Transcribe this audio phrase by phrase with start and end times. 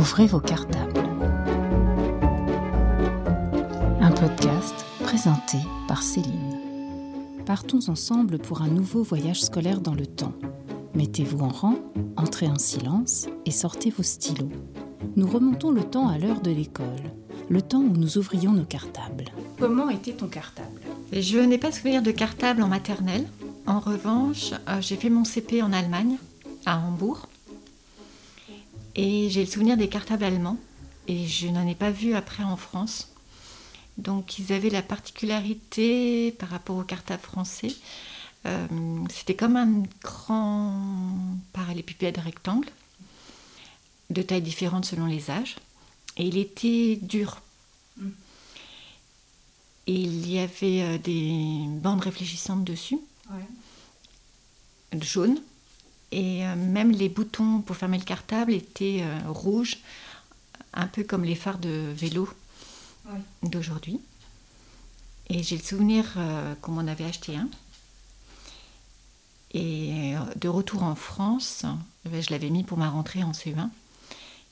[0.00, 0.98] Ouvrez vos cartables.
[4.00, 5.58] Un podcast présenté
[5.88, 6.56] par Céline.
[7.44, 10.32] Partons ensemble pour un nouveau voyage scolaire dans le temps.
[10.94, 11.74] Mettez-vous en rang,
[12.16, 14.48] entrez en silence et sortez vos stylos.
[15.16, 17.12] Nous remontons le temps à l'heure de l'école,
[17.50, 19.26] le temps où nous ouvrions nos cartables.
[19.58, 20.80] Comment était ton cartable?
[21.12, 23.26] Je n'ai pas souvenir de cartable en maternelle.
[23.66, 26.16] En revanche, euh, j'ai fait mon CP en Allemagne,
[26.64, 27.28] à Hambourg.
[28.94, 30.58] Et j'ai le souvenir des cartables allemands.
[31.08, 33.08] Et je n'en ai pas vu après en France.
[33.98, 37.74] Donc ils avaient la particularité par rapport aux cartables français.
[38.46, 38.66] euh,
[39.10, 40.74] C'était comme un grand
[41.52, 42.68] parallélépipède rectangle,
[44.10, 45.56] de taille différente selon les âges.
[46.16, 47.40] Et il était dur.
[49.86, 52.98] Et il y avait euh, des bandes réfléchissantes dessus,
[55.00, 55.40] jaunes.
[56.12, 59.78] Et euh, même les boutons pour fermer le cartable étaient euh, rouges,
[60.72, 62.28] un peu comme les phares de vélo
[63.42, 64.00] d'aujourd'hui.
[65.28, 67.48] Et j'ai le souvenir euh, qu'on m'en avait acheté un.
[69.52, 71.64] Et de retour en France,
[72.04, 73.68] ben, je l'avais mis pour ma rentrée en CE1.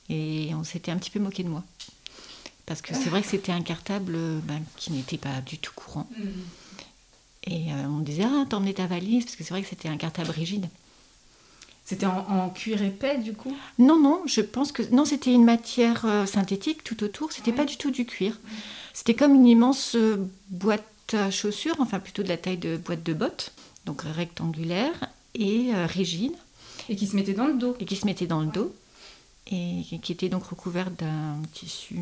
[0.09, 1.63] Et on s'était un petit peu moqué de moi.
[2.65, 6.07] Parce que c'est vrai que c'était un cartable ben, qui n'était pas du tout courant.
[7.45, 9.69] Et euh, on me disait, ah, t'as emmené ta valise, parce que c'est vrai que
[9.69, 10.67] c'était un cartable rigide.
[11.89, 13.51] C'était en, en cuir épais du coup?
[13.79, 17.31] Non, non, je pense que non, c'était une matière euh, synthétique tout autour.
[17.31, 17.57] C'était Ouais.
[17.57, 18.37] pas du tout du cuir.
[18.93, 20.17] C'était comme une immense euh,
[20.49, 23.53] boîte à chaussures, enfin plutôt de la taille de boîte de bottes,
[23.87, 24.93] donc rectangulaire
[25.33, 26.33] et euh, rigide,
[26.89, 27.75] Et qui se mettait dans le dos.
[27.79, 28.71] et qui se mettait dans le dos
[29.51, 31.97] et qui était donc recouverte d'un tissu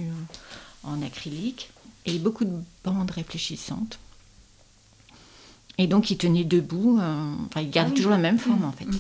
[0.84, 1.70] en acrylique
[2.06, 2.52] et beaucoup de
[2.84, 4.00] bandes réfléchissantes.
[5.78, 7.96] Et donc il tenait debout, enfin il garde Ah oui.
[7.96, 8.84] toujours la même forme en fait.
[8.86, 9.00] Mm.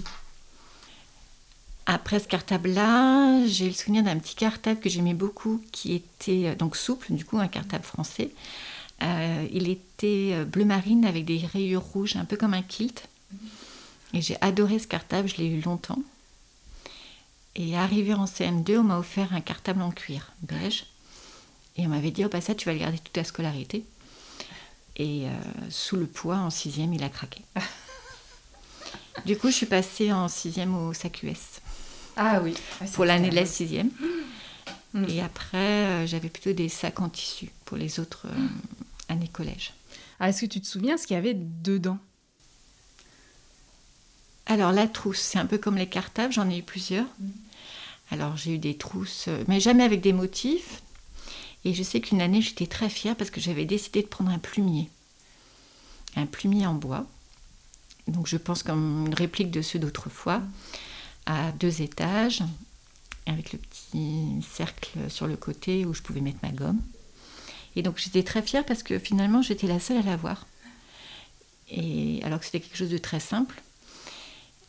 [1.89, 6.55] Après ce cartable-là, j'ai le souvenir d'un petit cartable que j'aimais beaucoup, qui était euh,
[6.55, 8.31] donc souple, du coup un cartable français.
[9.03, 13.07] Euh, il était euh, bleu marine avec des rayures rouges, un peu comme un kilt.
[14.13, 15.99] Et j'ai adoré ce cartable, je l'ai eu longtemps.
[17.55, 20.87] Et arrivé en CM2, on m'a offert un cartable en cuir beige.
[21.77, 23.85] Et on m'avait dit, oh bah ça, tu vas le garder toute ta scolarité.
[24.97, 25.31] Et euh,
[25.69, 27.43] sous le poids, en sixième, il a craqué.
[29.25, 31.61] du coup, je suis passée en sixième au SAQS
[32.17, 32.55] Ah oui.
[32.93, 33.91] pour l'année de la sixième.
[34.93, 35.05] Mm.
[35.09, 38.47] Et après, euh, j'avais plutôt des sacs en tissu pour les autres euh,
[39.09, 39.73] années collège.
[40.19, 41.99] Ah, Est-ce que tu te souviens ce qu'il y avait dedans?
[44.47, 47.05] Alors, la trousse, c'est un peu comme les cartables, j'en ai eu plusieurs.
[48.09, 50.81] Alors, j'ai eu des trousses, euh, mais jamais avec des motifs.
[51.65, 54.39] Et je sais qu'une année, j'étais très fière parce que j'avais décidé de prendre un
[54.39, 54.89] plumier.
[56.15, 57.05] Un plumier en bois.
[58.07, 60.41] Donc, je pense comme une réplique de ceux d'autrefois,
[61.27, 62.41] à deux étages,
[63.27, 66.81] avec le petit cercle sur le côté où je pouvais mettre ma gomme.
[67.75, 70.47] Et donc, j'étais très fière parce que finalement, j'étais la seule à l'avoir.
[71.69, 73.61] Et alors que c'était quelque chose de très simple.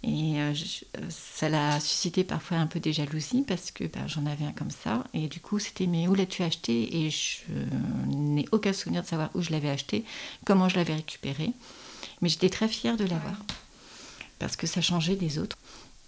[0.03, 4.27] Et euh, je- ça l'a suscité parfois un peu des jalousies parce que ben, j'en
[4.27, 5.05] avais un comme ça.
[5.15, 7.05] Et du coup, c'était mais où l'as-tu acheté?
[7.05, 7.39] Et je
[8.07, 10.05] n'ai aucun souvenir de savoir où je l'avais acheté,
[10.45, 11.53] comment je l'avais récupéré.
[12.21, 13.37] Mais j'étais très fière de l'avoir
[14.39, 15.57] parce que ça changeait des autres.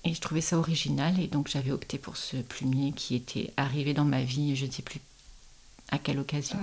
[0.05, 1.19] Et je trouvais ça original.
[1.21, 4.71] Et donc, j'avais opté pour ce plumier qui était arrivé dans ma vie, je ne
[4.71, 5.00] sais plus
[5.91, 6.59] à quelle occasion.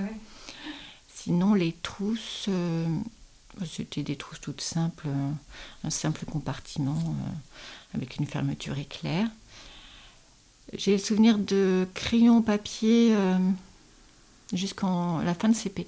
[1.14, 2.86] Sinon, les trousses, euh,
[3.66, 5.32] c'était des trousses toutes simples, euh,
[5.84, 9.28] un simple compartiment euh, avec une fermeture éclair.
[10.74, 13.38] J'ai le souvenir de crayons papier euh,
[14.54, 15.88] jusqu'en la fin de CP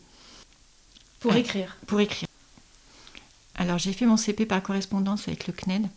[1.20, 1.78] Pour écrire.
[1.86, 2.28] pour écrire.
[3.56, 5.88] Alors j'ai fait mon CP par correspondance avec le CNED.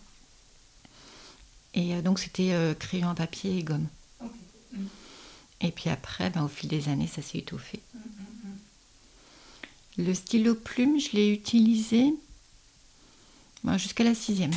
[1.75, 3.87] Et euh, donc c'était euh, crayon à papier et gomme.
[5.61, 7.81] Et puis après, ben, au fil des années, ça s'est étoffé.
[9.97, 12.15] Le stylo plume, je l'ai utilisé
[13.63, 14.53] ben, jusqu'à la sixième.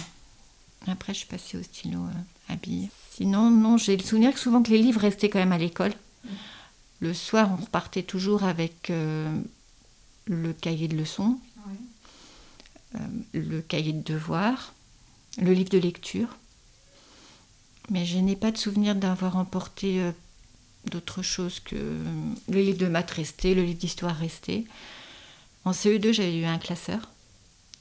[0.87, 2.89] Après, je suis passée au stylo euh, à billes.
[3.11, 5.93] Sinon, non, j'ai le souvenir que souvent que les livres restaient quand même à l'école.
[6.99, 9.39] Le soir, on repartait toujours avec euh,
[10.25, 11.39] le cahier de leçons,
[12.95, 12.99] euh,
[13.33, 14.73] le cahier de devoirs,
[15.37, 16.37] le livre de lecture.
[17.89, 20.11] Mais je n'ai pas de souvenir d'avoir emporté euh,
[20.89, 22.03] d'autre chose que euh,
[22.49, 24.65] le livre de maths resté, le livre d'histoire resté.
[25.63, 27.09] En CE2, j'avais eu un classeur.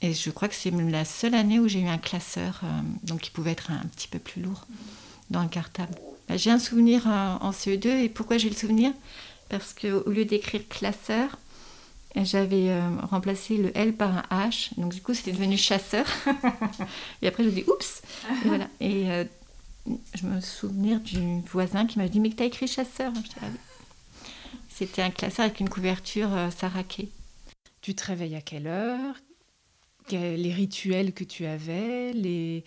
[0.01, 2.67] Et je crois que c'est la seule année où j'ai eu un classeur, euh,
[3.03, 4.67] donc qui pouvait être un, petit peu plus lourd
[5.29, 5.95] dans le cartable.
[6.27, 8.91] Bah, j'ai un souvenir euh, en CE2, et pourquoi j'ai le souvenir?
[9.49, 11.37] Parce qu'au lieu d'écrire classeur,
[12.15, 12.71] j'avais
[13.03, 16.05] remplacé le L par un H, donc du coup c'était devenu chasseur.
[17.21, 18.01] et après je me dis oups
[18.45, 18.67] voilà.
[18.79, 19.05] Et
[20.13, 23.11] je me souviens du voisin qui m'a dit Mais que t'as écrit chasseur.
[23.41, 23.47] Ah
[24.69, 27.09] C'était un classeur avec une couverture euh, saraquée.
[27.81, 29.15] Tu te réveilles à quelle heure?
[30.11, 32.13] Les rituels que tu avais?
[32.13, 32.63] Les...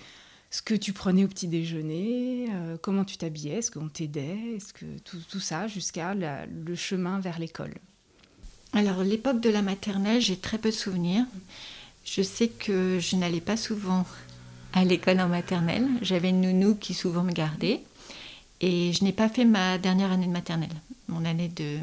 [0.51, 2.49] Ce que tu prenais au petit déjeuner?
[2.51, 3.57] Euh, Comment tu t'habillais?
[3.57, 4.39] Est-ce qu'on t'aidait?
[4.57, 7.75] Est-ce que tout, tout ça jusqu'à le chemin vers l'école?
[8.73, 11.25] Alors, l'époque de la maternelle, j'ai très peu de souvenirs.
[12.05, 14.05] Je sais que je n'allais pas souvent
[14.79, 15.89] à l'école en maternelle.
[16.03, 17.83] J'avais une nounou qui souvent me gardait.
[18.61, 20.75] Et je n'ai pas fait ma dernière année de maternelle,
[21.09, 21.79] mon année de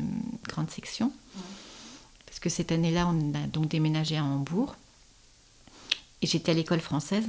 [0.48, 1.12] grande section.
[2.26, 4.76] Parce que cette année-là, on a donc déménagé à Hambourg.
[6.22, 7.26] Et j'étais à l'école française.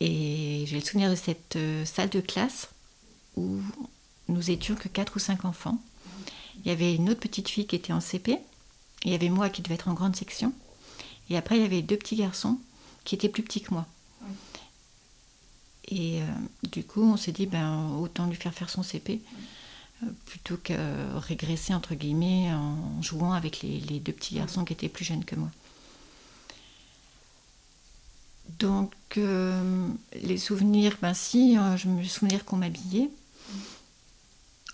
[0.00, 2.68] Et j'ai le souvenir de cette euh, salle de classe
[3.36, 3.60] où
[4.28, 5.78] nous étions que 4 ou 5 enfants.
[6.64, 8.38] Il y avait une autre petite fille qui était en CP.
[9.04, 10.52] Il y avait moi qui devais être en grande section.
[11.30, 12.58] Et après, il y avait deux petits garçons
[13.04, 13.86] qui étaient plus petits que moi.
[15.90, 16.24] Et euh,
[16.70, 19.20] du coup, on s'est dit, ben, autant lui faire faire son CP,
[20.02, 20.74] euh, plutôt que
[21.16, 25.34] régresser, entre guillemets, en jouant avec les, deux petits garçons qui étaient plus jeunes que
[25.34, 25.50] moi.
[28.58, 29.88] Donc, euh,
[30.22, 33.08] les souvenirs, ben si, je me souviens qu'on m'habillait.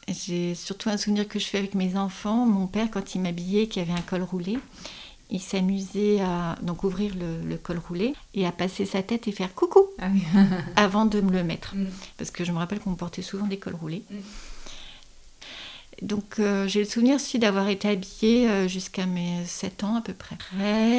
[0.09, 2.45] J'ai surtout un souvenir que je fais avec mes enfants.
[2.45, 4.59] Mon père, quand il m'habillait, qui avait un col roulé,
[5.31, 9.55] il s'amusait à donc ouvrir le, col roulé et à passer sa tête et faire
[9.55, 10.09] coucou ah
[10.77, 11.75] avant de me le mettre.
[11.75, 11.87] Mm.
[12.19, 14.03] Parce que je me rappelle qu'on portait souvent des cols roulés.
[14.11, 14.17] Mm.
[16.03, 20.01] Donc euh, j'ai le souvenir aussi d'avoir été habillée euh, jusqu'à mes 7 ans à
[20.01, 20.37] peu près.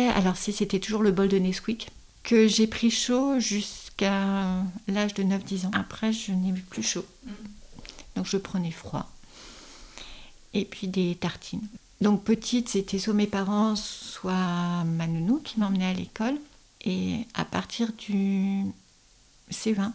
[0.09, 1.89] alors si c'était toujours le bol de Nesquik,
[2.23, 5.71] que j'ai pris chaud jusqu'à l'âge de 9-10 ans.
[5.73, 7.05] Après je n'ai eu plus chaud.
[7.25, 7.31] Mm.
[8.15, 9.09] Donc je prenais froid.
[10.53, 11.67] Et puis des tartines.
[12.05, 16.35] Donc petite, c'était soit mes parents, soit ma nounou qui m'emmenait à l'école.
[16.83, 18.61] Et à partir du
[19.51, 19.91] C20,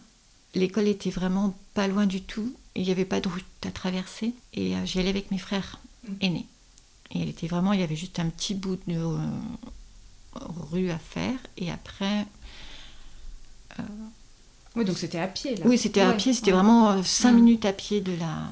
[0.53, 2.53] l'école était vraiment pas loin du tout.
[2.75, 4.33] Il n'y avait pas de route à traverser.
[4.53, 6.13] Et euh, j'y allais avec mes frères mm.
[6.19, 6.45] aînés.
[7.11, 9.15] Et elle était vraiment, il y avait juste un petit bout de euh,
[10.69, 11.39] rue à faire.
[11.55, 12.25] Et après.
[13.79, 13.83] Euh,
[14.75, 15.65] oui, donc c'était à pied là.
[15.65, 16.33] Oui, c'était à pied.
[16.33, 17.35] C'était vraiment cinq mm.
[17.35, 18.49] minutes à pied de la,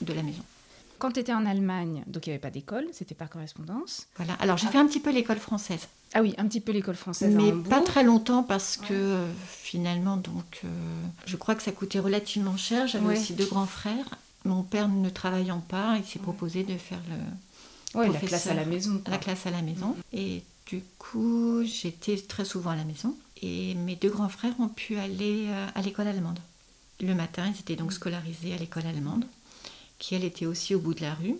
[0.00, 0.42] de la maison.
[1.04, 4.06] Quand tu étais en Allemagne, donc il n'y avait pas d'école, c'était par correspondance.
[4.16, 4.32] Voilà.
[4.40, 5.86] Alors j'ai fait un petit peu l'école française.
[6.14, 7.34] Ah oui, un petit peu l'école française.
[7.34, 10.68] Mais pas très longtemps parce que euh, finalement, donc, euh,
[11.26, 12.86] je crois que ça coûtait relativement cher.
[12.86, 14.16] J'avais aussi deux grands frères.
[14.46, 17.02] Mon père ne travaillant pas, il s'est proposé de faire
[17.94, 18.00] le.
[18.10, 19.02] La classe à la maison.
[19.06, 19.94] La classe à la maison.
[20.14, 23.14] Et du coup, j'étais très souvent à la maison.
[23.42, 26.38] Et mes deux grands frères ont pu aller euh, à l'école allemande.
[27.02, 29.26] Le matin, ils étaient donc scolarisés à l'école allemande
[29.98, 31.36] qui elle était aussi au bout de la rue.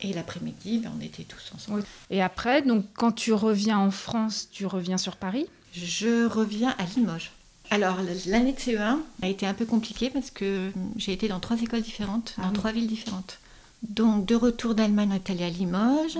[0.00, 1.84] Et l'après-midi, ben, on était tous ensemble.
[2.10, 5.46] Et après, donc quand tu reviens en France, tu reviens sur Paris?
[5.72, 7.32] Je reviens à Limoges.
[7.70, 7.96] Alors
[8.26, 11.80] l'année de CE1 a été un peu compliquée parce que j'ai été dans trois écoles
[11.80, 13.38] différentes, dans ah trois villes différentes.
[13.82, 16.18] Donc de retour d'Allemagne, on est allé à Limoges.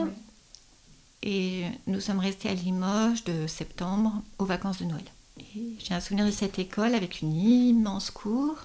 [1.22, 5.04] Et nous sommes restés à Limoges de septembre aux vacances de Noël.
[5.78, 8.56] J'ai un souvenir de cette école avec une immense cour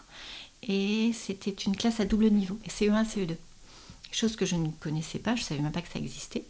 [0.63, 3.35] et c'était une classe à double niveau, CE1, CE2.
[4.11, 6.44] Chose que je ne connaissais pas, je ne savais même pas que ça existait.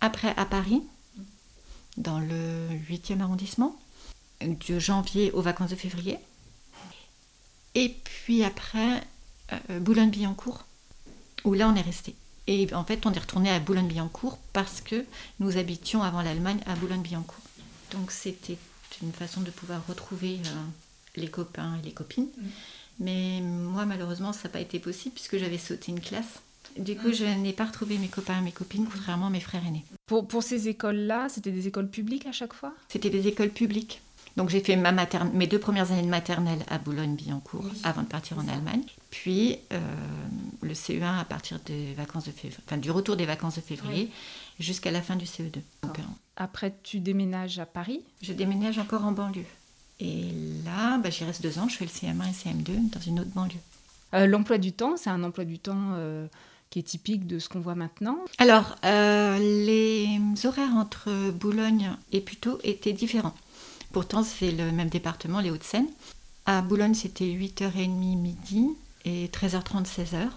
[0.00, 0.82] Après, à Paris,
[1.96, 3.78] dans le 8e arrondissement,
[4.40, 6.18] de janvier aux vacances de février.
[7.74, 9.02] Et puis après,
[9.52, 10.64] euh, Boulogne-Billancourt,
[11.44, 12.14] où là on est resté.
[12.48, 15.04] Et en fait, on est retourné à Boulogne-Billancourt parce que
[15.38, 17.44] nous habitions avant l'Allemagne à Boulogne-Billancourt.
[17.92, 18.58] Donc c'était
[19.02, 20.64] une façon de pouvoir retrouver euh,
[21.16, 22.28] les copains et les copines.
[22.36, 22.48] Mm.
[23.00, 26.40] Mais moi, malheureusement, ça n'a pas été possible puisque j'avais sauté une classe.
[26.78, 29.66] Du coup, je n'ai pas retrouvé mes copains et mes copines, contrairement à mes frères
[29.66, 29.84] aînés.
[30.06, 32.72] Pour, pour ces écoles-là, c'était des écoles publiques à chaque fois?
[32.88, 34.00] C'était des écoles publiques.
[34.36, 34.92] Donc j'ai fait ma
[35.34, 38.82] mes deux premières années de maternelle à Boulogne-Billancourt avant de partir en Allemagne.
[39.10, 39.78] Puis euh,
[40.62, 44.10] le CE1 à partir des vacances de février, enfin du retour des vacances de février
[44.58, 45.58] jusqu'à la fin du CE2.
[45.84, 45.88] Euh,
[46.36, 48.00] Après, tu déménages à Paris?
[48.22, 49.44] Je déménage encore en banlieue.
[50.04, 50.24] Et
[50.64, 53.30] là, bah, j'y reste deux ans, je fais le CM1 et CM2 dans une autre
[53.30, 53.60] banlieue.
[54.14, 56.26] Euh, l'emploi du temps, c'est un emploi du temps euh,
[56.70, 62.20] qui est typique de ce qu'on voit maintenant Alors, euh, les horaires entre Boulogne et
[62.20, 63.34] Puteaux étaient différents.
[63.92, 65.86] Pourtant, c'est le même département, les Hauts-de-Seine.
[66.46, 68.70] À Boulogne, c'était 8h30 midi
[69.04, 70.28] et 13h30, 16h.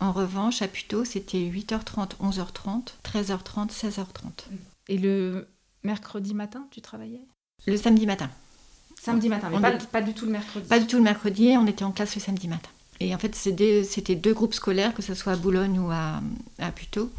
[0.00, 4.04] En revanche, à Puteaux, c'était 8h30, 11h30, 13h30, 16h30.
[4.88, 5.48] Et le
[5.82, 7.22] mercredi matin, tu travaillais?
[7.66, 8.28] Le samedi matin.
[9.04, 9.60] Samedi matin, mais
[9.92, 10.66] pas, du tout le mercredi.
[10.66, 12.70] Pas du tout le mercredi, on était en classe le samedi matin.
[13.00, 16.22] Et en fait, c'était deux groupes scolaires, que ce soit à Boulogne ou à,
[16.58, 17.10] à Puteaux.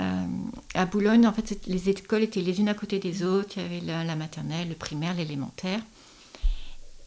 [0.00, 0.26] Euh,
[0.74, 3.56] à Boulogne, en fait, les écoles étaient les unes à côté des autres.
[3.56, 5.80] Il y avait la, maternelle, le primaire, l'élémentaire.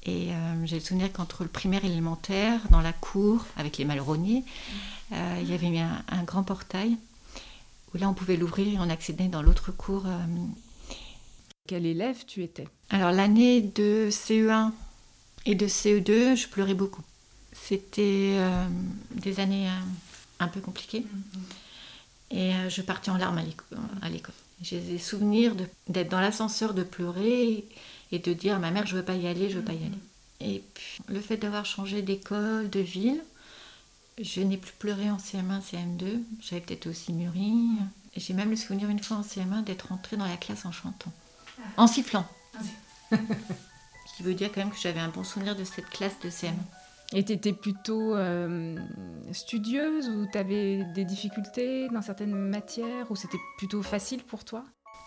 [0.04, 3.86] Et euh, j'ai le souvenir qu'entre le primaire et l'élémentaire, dans la cour, avec les
[3.86, 4.44] malronniers,
[5.14, 6.98] euh, il y avait un, un, grand portail
[7.94, 10.06] où là on pouvait l'ouvrir et on accédait dans l'autre cour.
[11.68, 11.76] Euh.
[11.76, 14.72] Quel élève tu étais Alors l'année de CE1
[15.46, 17.04] et de CE2, je pleurais beaucoup.
[17.54, 18.38] C'était
[19.12, 19.68] des années
[20.40, 21.06] un peu compliquées.
[22.32, 23.42] Et je partais en larmes
[24.02, 24.34] à l'école.
[24.62, 25.54] J'ai des souvenirs
[25.88, 27.66] d'être dans l'ascenseur, de pleurer
[28.12, 29.84] et de dire à ma mère je veux pas y aller, je veux pas y
[29.84, 30.00] aller.
[30.40, 33.22] Et puis le fait d'avoir changé d'école, de ville,
[34.20, 37.54] je n'ai plus pleuré en CM1, CM2, j'avais peut-être aussi mûri.
[38.16, 41.12] J'ai même le souvenir une fois en CM1 d'être rentrée dans la classe en chantant,
[41.78, 42.26] en sifflant.
[43.12, 46.30] Ce qui veut dire quand même que j'avais un bon souvenir de cette classe de
[46.30, 46.54] CM1.
[47.14, 48.76] Et tu étais plutôt euh,
[49.32, 54.64] studieuse ou tu avais des difficultés dans certaines matières ou c'était plutôt facile pour toi?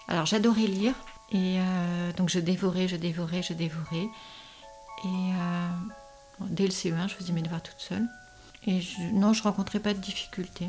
[0.09, 0.95] Alors j'adorais lire
[1.31, 4.09] et euh, donc je dévorais, je dévorais, je dévorais.
[5.05, 5.69] Et euh,
[6.49, 8.07] dès le CE1, je faisais mes devoirs toute seule.
[8.67, 10.69] Et je, non, je rencontrais pas de difficultés.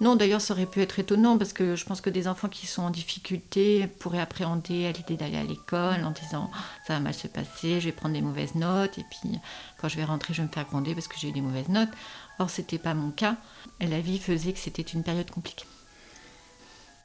[0.00, 2.66] Non, d'ailleurs, ça aurait pu être étonnant parce que je pense que des enfants qui
[2.66, 6.50] sont en difficulté pourraient appréhender à l'idée d'aller à l'école en disant
[6.86, 9.38] ça va mal se passer, je vais prendre des mauvaises notes et puis
[9.78, 11.68] quand je vais rentrer, je vais me faire gronder parce que j'ai eu des mauvaises
[11.68, 11.90] notes.
[12.38, 13.36] Or, c'était pas mon cas.
[13.80, 15.66] La vie faisait que c'était une période compliquée.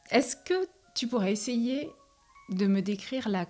[0.10, 1.92] Est-ce que tu pourrais essayer
[2.50, 3.46] de me décrire la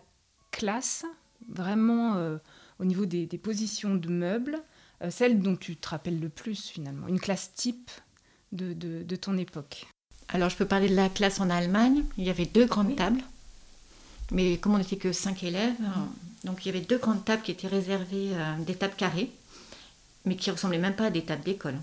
[0.50, 1.06] classe,
[1.48, 2.38] vraiment euh,
[2.80, 4.64] au niveau des, positions de meubles,
[5.04, 7.92] euh, celle dont tu te rappelles le plus finalement, une classe type?
[8.56, 9.86] De, ton époque
[10.30, 12.04] Alors, je peux parler de la classe en Allemagne.
[12.18, 13.22] Il y avait deux grandes tables.
[14.32, 16.08] Mais comme on n'était que cinq élèves, hein,
[16.44, 19.30] donc il y avait deux grandes tables qui étaient réservées à des tables carrées,
[20.26, 21.78] mais qui ressemblaient même pas à des tables d'école.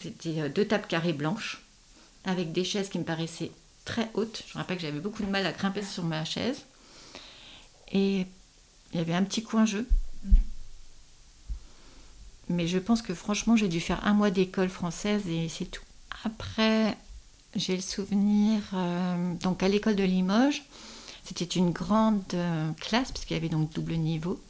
[0.00, 1.60] C'était euh, deux tables carrées blanches,
[2.24, 3.50] avec des chaises qui me paraissaient
[3.84, 4.44] très hautes.
[4.46, 6.62] Je me rappelle que j'avais beaucoup de mal à grimper sur ma chaise.
[7.90, 8.26] Et
[8.92, 9.88] il y avait un petit coin jeu.
[12.48, 15.82] Mais je pense que franchement, j'ai dû faire un mois d'école française et c'est tout.
[16.24, 16.96] Après,
[17.54, 20.64] j'ai le souvenir, euh, donc à l'école de Limoges,
[21.24, 24.40] c'était une grande euh, classe, puisqu'il y avait donc double niveau,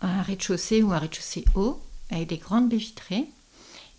[0.00, 3.26] un rez-de-chaussée ou un rez-de-chaussée haut, avec des grandes baies vitrées.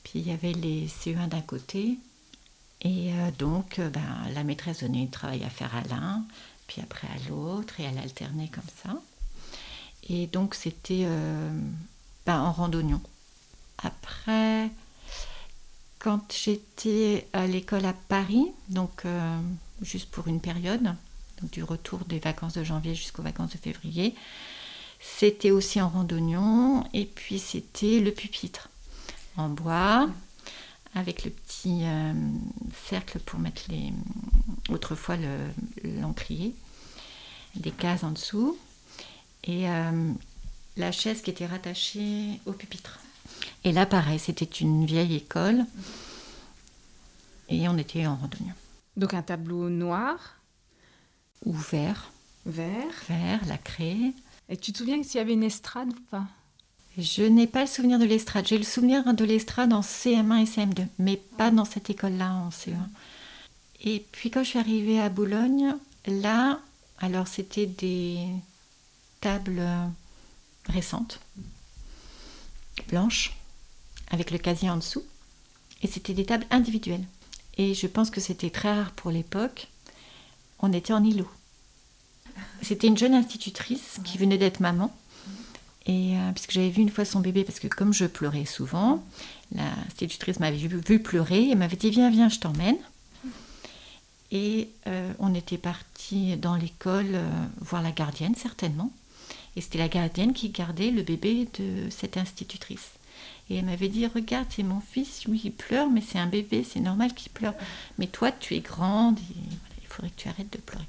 [0.03, 1.97] Puis il y avait les CE1 d'un côté,
[2.81, 4.01] et euh, donc ben,
[4.33, 6.23] la maîtresse donnait du travail à faire à l'un,
[6.67, 8.99] puis après à l'autre, et elle alternait comme ça.
[10.09, 11.07] Et donc c'était
[12.25, 13.01] ben, en randonnion.
[13.77, 14.69] Après,
[16.03, 19.39] quand j'étais à l'école à Paris, donc euh,
[19.81, 20.93] juste pour une période,
[21.41, 24.13] du retour des vacances de janvier jusqu'aux vacances de février,
[24.99, 28.69] c'était aussi en randonnion et puis c'était le pupitre
[29.37, 30.09] en bois
[30.93, 32.13] avec le petit euh,
[32.89, 33.93] cercle pour mettre les
[34.69, 35.15] autrefois
[35.83, 36.53] l'encrier,
[37.55, 38.57] des cases en dessous
[39.45, 40.11] et euh,
[40.75, 42.99] la chaise qui était rattachée au pupitre.
[43.63, 45.65] Et là, pareil, c'était une vieille école.
[47.49, 48.51] Et on était en randonnée.
[48.97, 50.37] Donc un tableau noir
[51.45, 52.11] Ou vert.
[52.45, 53.03] Vert.
[53.07, 54.13] Vert, la craie.
[54.49, 56.25] Et tu te souviens s'il y avait une estrade ou pas?
[56.97, 58.45] Je n'ai pas le souvenir de l'estrade.
[58.47, 62.49] J'ai le souvenir de l'estrade en CM1 et CM2, mais pas dans cette école-là en
[62.49, 62.75] CE1.
[63.83, 66.59] Et puis quand je suis arrivée à Boulogne, là,
[66.99, 68.27] alors c'était des
[69.21, 69.63] tables
[70.67, 71.19] récentes,
[72.89, 73.35] blanches,
[74.13, 75.03] avec le casier en dessous.
[75.81, 77.03] Et c'était des tables individuelles.
[77.57, 79.67] Et je pense que c'était très rare pour l'époque.
[80.59, 81.29] On était en îlot.
[82.61, 84.95] C'était une jeune institutrice qui venait d'être maman.
[85.87, 89.03] Et euh, puisque j'avais vu une fois son bébé, parce que comme je pleurais souvent,
[89.51, 92.77] l'institutrice m'avait vu, pleurer et m'avait dit Viens, viens, je t'emmène.
[94.31, 98.91] Et euh, on était parti dans l'école euh, voir la gardienne, certainement.
[99.55, 102.91] Et c'était la gardienne qui gardait le bébé de cette institutrice.
[103.49, 106.65] Et elle m'avait dit, regarde, c'est mon fils, lui, il pleure, mais c'est un bébé,
[106.67, 107.55] c'est normal qu'il pleure.
[107.97, 110.85] Mais toi, tu es grande, il faudrait que tu arrêtes de pleurer.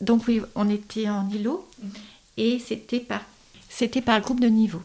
[0.00, 1.68] Donc oui, on était en îlot,
[2.36, 3.22] et c'était par,
[3.68, 4.82] c'était par groupe de niveau.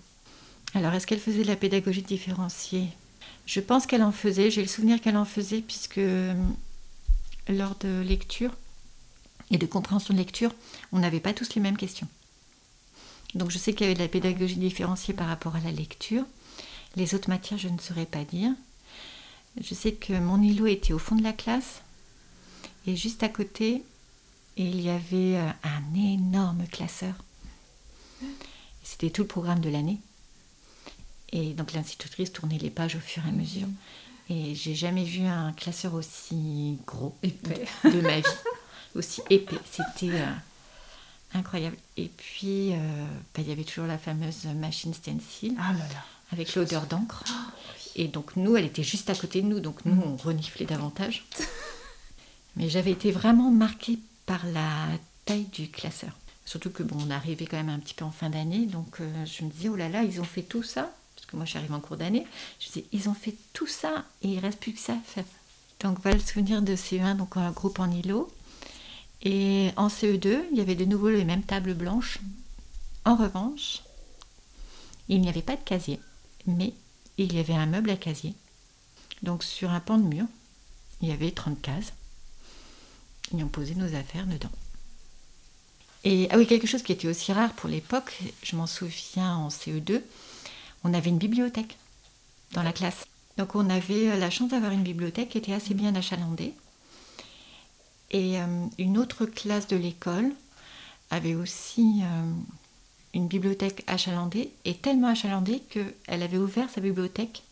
[0.75, 2.87] Alors, est-ce qu'elle faisait de la pédagogie différenciée?
[3.47, 6.33] Je pense qu'elle en faisait, j'ai le souvenir qu'elle en faisait, puisque euh,
[7.47, 8.51] lors de lecture
[9.49, 10.53] et de compréhension de lecture,
[10.91, 12.07] on n'avait pas tous les mêmes questions.
[13.33, 16.23] Donc je sais qu'il y avait de la pédagogie différenciée par rapport à la lecture.
[16.95, 18.51] Les autres matières, je ne saurais pas dire.
[19.61, 21.81] Je sais que mon îlot était au fond de la classe
[22.87, 23.83] et juste à côté,
[24.57, 27.13] il y avait euh, un énorme classeur.
[28.83, 29.99] C'était tout le programme de l'année.
[31.31, 33.67] Et donc l'institutrice tournait les pages au fur et à mesure.
[34.29, 37.65] Et j'ai jamais vu un classeur aussi gros épais.
[37.83, 38.37] de ma vie,
[38.95, 39.59] aussi épais.
[39.71, 40.33] C'était euh,
[41.33, 41.77] incroyable.
[41.97, 43.05] Et puis, euh,
[43.35, 46.05] bah, il y avait toujours la fameuse machine stencil Ah là là.
[46.31, 47.23] Avec l'odeur d'encre.
[47.95, 51.25] Et donc, nous, elle était juste à côté de nous, donc nous, on reniflait davantage.
[52.55, 54.87] Mais j'avais été vraiment marquée par la
[55.25, 56.11] taille du classeur.
[56.45, 59.25] Surtout que, bon, on arrivait quand même un petit peu en fin d'année, donc euh,
[59.25, 60.91] je me disais, oh là là, ils ont fait tout ça.
[61.15, 62.25] Parce que moi, je suis arrivée en cours d'année.
[62.59, 64.99] Je me disais, ils ont fait tout ça et il reste plus que ça à
[65.05, 65.25] faire.
[65.81, 68.31] Donc, voilà le souvenir de CE1, donc un groupe en îlot.
[69.21, 72.19] Et en CE2, il y avait de nouveau les mêmes tables blanches.
[73.05, 73.81] En revanche,
[75.09, 75.99] il n'y avait pas de casier,
[76.45, 76.73] mais
[77.17, 78.33] il y avait un meuble à casier.
[79.23, 80.25] Donc sur un pan de mur,
[81.01, 81.93] il y avait 30 cases.
[83.37, 84.49] Et on posait nos affaires dedans.
[86.03, 89.49] Et ah oui, quelque chose qui était aussi rare pour l'époque, je m'en souviens en
[89.49, 90.01] CE2,
[90.83, 91.77] on avait une bibliothèque
[92.53, 93.05] dans la classe.
[93.37, 96.53] Donc on avait la chance d'avoir une bibliothèque qui était assez bien achalandée.
[98.11, 100.31] Et euh, une autre classe de l'école
[101.11, 102.31] avait aussi euh,
[103.13, 107.43] une bibliothèque achalandée, et tellement achalandée qu'elle avait ouvert sa bibliothèque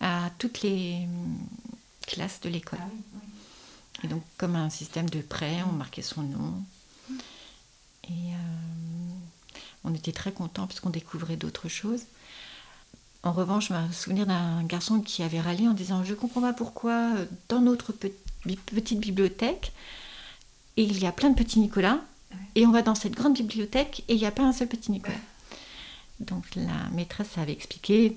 [0.00, 2.80] à toutes les euh, classes de l'école.
[4.02, 6.54] Et donc, comme un système de prêt, on marquait son nom.
[8.04, 9.14] Et euh,
[9.84, 12.02] on était très contents parce qu'on découvrait d'autres choses.
[13.22, 16.42] En revanche, je me souviens d'un garçon qui avait râlé en disant Je ne comprends
[16.42, 19.72] pas pourquoi, euh, dans notre petite bibliothèque,
[20.76, 22.00] il y a plein de petits Nicolas,
[22.54, 24.90] et on va dans cette grande bibliothèque et il n'y a pas un seul petit
[24.90, 25.16] Nicolas.
[26.20, 28.16] Donc la maîtresse avait expliqué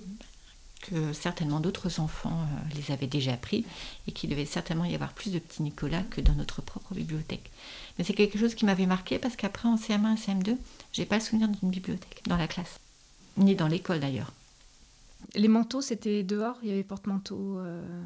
[0.82, 3.66] que certainement d'autres enfants euh, les avaient déjà pris
[4.08, 7.52] et qu'il devait certainement y avoir plus de petits Nicolas que dans notre propre bibliothèque.
[7.98, 10.58] Mais c'est quelque chose qui m'avait marqué parce qu'après en CM1 et CM2,
[10.94, 12.80] j'ai pas le souvenir d'une bibliothèque dans la classe,
[13.38, 14.32] ni dans l'école d'ailleurs.
[15.34, 16.58] Les manteaux, c'était dehors?
[16.64, 18.04] Il y avait porte-manteaux euh,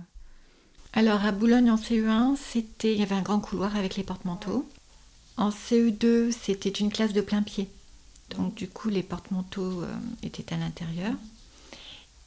[0.94, 4.68] Alors à Boulogne en CE1, c'était il y avait un grand couloir avec les porte-manteaux.
[5.42, 7.68] En CE2, c'était une classe de plein pied.
[8.38, 11.16] Donc du coup, les porte-manteaux euh, étaient à l'intérieur.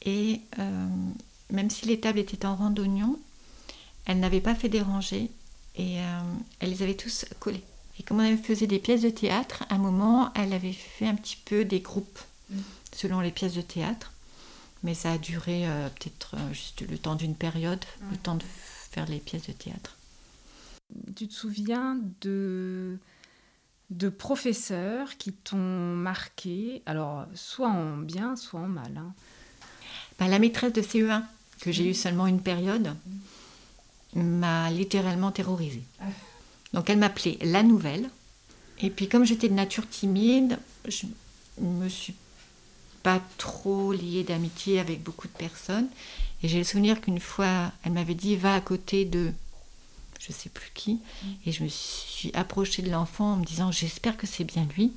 [0.01, 0.87] Et euh,
[1.49, 3.17] même si les tables étaient en rang d'oignon,
[4.03, 5.31] elles n'avaient pas fait des rangées
[5.77, 6.19] et euh,
[6.59, 7.63] elles les avaient tous collées.
[7.97, 11.15] Et comme on faisait des pièces de théâtre, à un moment, elle avait fait un
[11.15, 12.19] petit peu des groupes
[12.91, 14.11] selon les pièces de théâtre.
[14.83, 18.43] Mais ça a duré peut-être juste le temps d'une période, le temps de
[18.91, 19.95] faire les pièces de théâtre.
[21.15, 22.97] Tu te souviens de,
[23.89, 29.13] de professeurs qui t'ont marqué, alors soit en bien, soit en mal hein.
[30.17, 31.23] Bah, la maîtresse de CE1,
[31.59, 32.95] que j'ai eu seulement une période,
[34.15, 35.83] m'a littéralement terrorisée.
[36.73, 38.09] Donc elle m'appelait la nouvelle.
[38.79, 41.05] Et puis comme j'étais de nature timide, je
[41.59, 42.15] me suis
[43.03, 45.87] pas trop liée d'amitié avec beaucoup de personnes.
[46.43, 49.31] Et j'ai le souvenir qu'une fois, elle m'avait dit va à côté de
[50.19, 50.99] je sais plus qui.
[51.45, 54.91] Et je me suis approchée de l'enfant en me disant j'espère que c'est bien lui.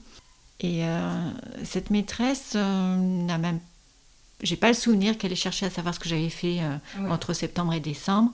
[0.61, 1.31] Et euh,
[1.64, 3.61] cette maîtresse euh, n'a même
[4.42, 7.11] j'ai pas le souvenir qu'elle ait cherché à savoir ce que j'avais fait euh, Ouais.
[7.11, 8.31] entre septembre et décembre.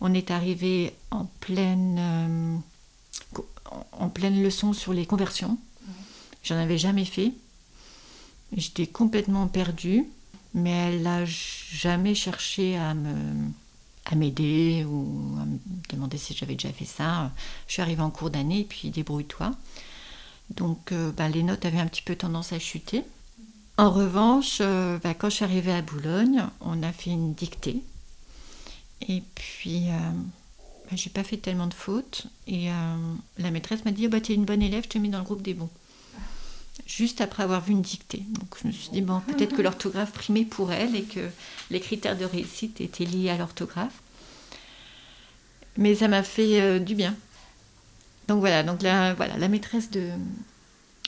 [0.00, 2.62] On est arrivé en pleine,
[3.92, 5.58] en pleine leçon sur les conversions.
[6.44, 7.32] J'en avais jamais fait.
[8.56, 10.04] J'étais complètement perdue,
[10.54, 13.12] mais elle n'a jamais cherché à me
[14.08, 15.58] à m'aider ou à me
[15.90, 17.30] demander si j'avais déjà fait ça.
[17.66, 19.52] Je suis arrivée en cours d'année et puis débrouille-toi.
[20.56, 23.04] Donc euh, bah, les notes avaient un petit peu tendance à chuter.
[23.78, 27.80] En revanche, euh, bah, quand je suis arrivée à Boulogne, on a fait une dictée.
[29.08, 30.10] Et puis, euh,
[30.90, 32.26] bah, j'ai pas fait tellement de fautes.
[32.48, 32.96] Et euh,
[33.38, 35.18] la maîtresse m'a dit oh, bah, Tu es une bonne élève, je te mets dans
[35.18, 35.70] le groupe des bons.
[36.86, 38.24] Juste après avoir vu une dictée.
[38.30, 41.28] Donc, je me suis dit Bon, peut-être que l'orthographe primait pour elle et que
[41.70, 44.00] les critères de réussite étaient liés à l'orthographe.
[45.76, 47.14] Mais ça m'a fait euh, du bien.
[48.26, 50.10] Donc voilà, donc la, voilà, la maîtresse de,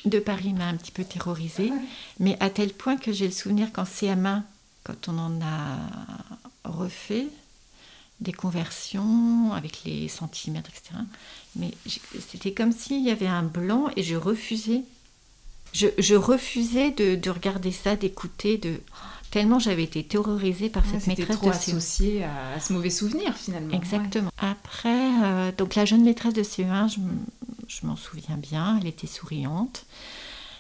[0.07, 1.71] de Paris m'a un petit peu terrorisée,
[2.19, 4.43] mais à tel point que j'ai le souvenir qu'en CM1,
[4.85, 5.77] quand on en a
[6.65, 7.27] refait
[8.21, 11.01] des conversions avec les centimètres, etc.,
[11.57, 11.73] mais
[12.29, 14.83] c'était comme s'il y avait un blanc et je refusais.
[15.73, 18.81] Je, je refusais de, de regarder ça, d'écouter, de
[19.31, 21.57] tellement j'avais été terrorisée par cette maîtresse trop de CE1.
[21.57, 23.75] associé à, à ce mauvais souvenir finalement.
[23.75, 24.31] Exactement.
[24.39, 26.97] Après, euh, donc la jeune maîtresse de CE1,
[27.69, 29.87] je, m'en souviens bien, elle était souriante.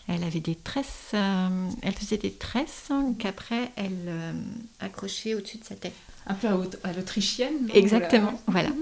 [0.09, 4.33] Elle avait des tresses, euh, elle faisait des tresses hein, qu'après elle euh,
[4.81, 5.95] accrochait au-dessus de sa tête.
[6.27, 7.69] Un peu à, l'autrichienne.
[7.75, 8.71] Exactement, voilà.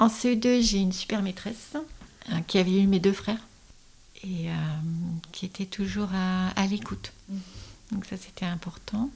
[0.00, 3.38] En CE2, j'ai une super maîtresse euh, qui avait eu mes deux frères
[4.24, 4.54] et euh,
[5.32, 7.12] qui était toujours à, à l'écoute.
[7.92, 9.10] Donc ça, c'était important,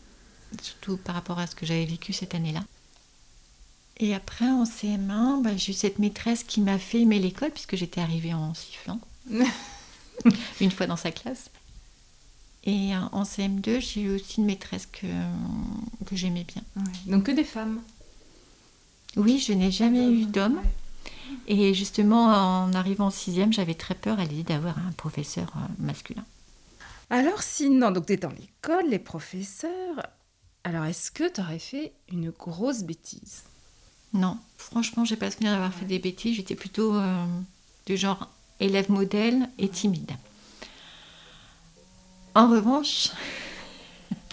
[0.62, 2.62] surtout par rapport à ce que j'avais vécu cette année-là.
[4.01, 7.75] Et après, en CM1, bah, j'ai eu cette maîtresse qui m'a fait aimer l'école puisque
[7.77, 9.01] j'étais arrivée en sifflant
[10.61, 11.51] une fois dans sa classe.
[12.64, 15.07] Et euh, en CM2, j'ai eu aussi une maîtresse que,
[16.07, 16.62] que j'aimais bien.
[17.07, 17.81] Donc que des femmes
[19.16, 20.61] Oui, je n'ai jamais eu d'homme.
[21.46, 25.60] Et justement, en arrivant en sixième, j'avais très peur à l'idée d'avoir un professeur euh,
[25.78, 26.24] masculin.
[27.10, 30.02] Alors sinon, donc tu es dans l'école, les professeurs.
[30.64, 33.44] Alors est-ce que tu aurais fait une grosse bêtise?
[34.12, 36.36] Non, franchement, j'ai pas souvenir d'avoir fait des bêtises.
[36.36, 37.24] J'étais plutôt euh,
[37.86, 38.28] du genre
[38.60, 40.12] élève modèle et timide.
[42.34, 43.10] En revanche,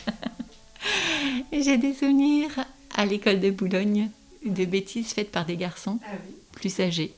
[1.51, 2.51] j'ai des souvenirs
[2.93, 4.09] à l'école de Boulogne
[4.45, 6.15] de bêtises faites par des garçons ah
[6.55, 7.13] plus âgés.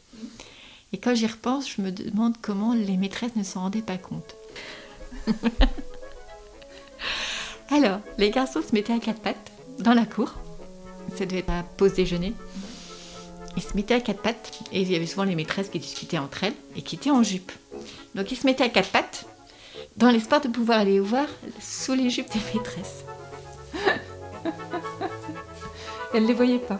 [0.93, 4.35] Et quand j'y repense, je me demande comment les maîtresses ne s'en rendaient pas compte.
[7.69, 10.33] Alors, les garçons se mettaient à quatre pattes dans la cour.
[11.15, 12.33] Ça devait être la pause déjeuner.
[13.57, 16.17] Ils se mettaient à quatre pattes et il y avait souvent les maîtresses qui discutaient
[16.17, 17.51] entre elles et qui étaient en jupe.
[18.15, 19.25] Donc ils se mettaient à quatre pattes
[19.97, 21.27] dans l'espoir de pouvoir aller voir
[21.59, 23.03] sous les jupes des maîtresses.
[26.13, 26.79] elles ne les voyaient pas.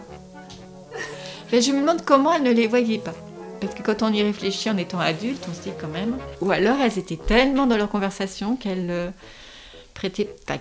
[1.50, 3.14] Je me demande comment elles ne les voyaient pas.
[3.60, 6.18] Parce que quand on y réfléchit en étant adulte, on se dit quand même.
[6.40, 9.10] Ou alors elles étaient tellement dans leur conversation qu'elles euh,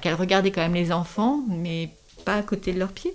[0.02, 1.90] qu'elles regardaient quand même les enfants, mais
[2.26, 3.14] pas à côté de leurs pieds.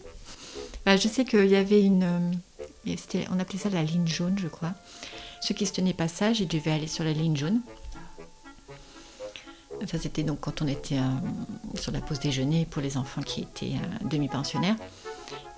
[0.87, 4.73] Je sais qu'il y avait une, euh, on appelait ça la ligne jaune, je crois.
[5.41, 7.61] Ceux qui se tenaient pas sages, ils devaient aller sur la ligne jaune.
[9.87, 13.41] Ça, c'était donc quand on était euh, sur la pause déjeuner pour les enfants qui
[13.41, 14.77] étaient demi-pensionnaires.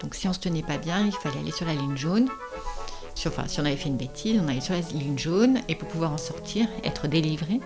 [0.01, 2.29] Donc, si on se tenait pas bien, il fallait aller sur la ligne jaune.
[3.27, 5.61] Enfin, si on avait fait une bêtise, on allait sur la ligne jaune.
[5.69, 7.61] Et pour pouvoir en sortir, être délivré,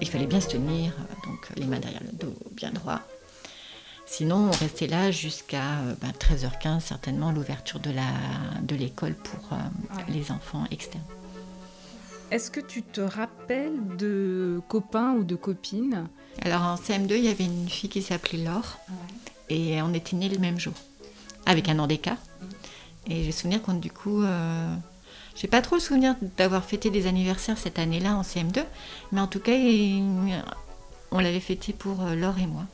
[0.00, 3.00] il fallait bien se tenir, euh, donc les mains derrière le dos bien droit.
[4.04, 5.78] Sinon, on restait là jusqu'à
[6.20, 7.92] 13h15, euh, ben, certainement, l'ouverture de,
[8.62, 9.56] de l'école pour euh,
[10.08, 11.04] les enfants externes.
[12.30, 16.08] Est-ce que tu te rappelles de copains ou de copines?
[16.42, 18.78] Alors en CM2, il y avait une fille qui s'appelait Laure.
[19.48, 20.72] Et on était nés le même jour,
[21.46, 21.88] avec un an.
[23.06, 24.74] Et j'ai souvenir quand du coup, euh,
[25.34, 28.64] j'ai pas trop le souvenir d'avoir fêté des anniversaires cette année-là en CM2,
[29.10, 29.56] mais en tout cas,
[31.10, 32.64] on l'avait fêté pour euh, Laure et moi.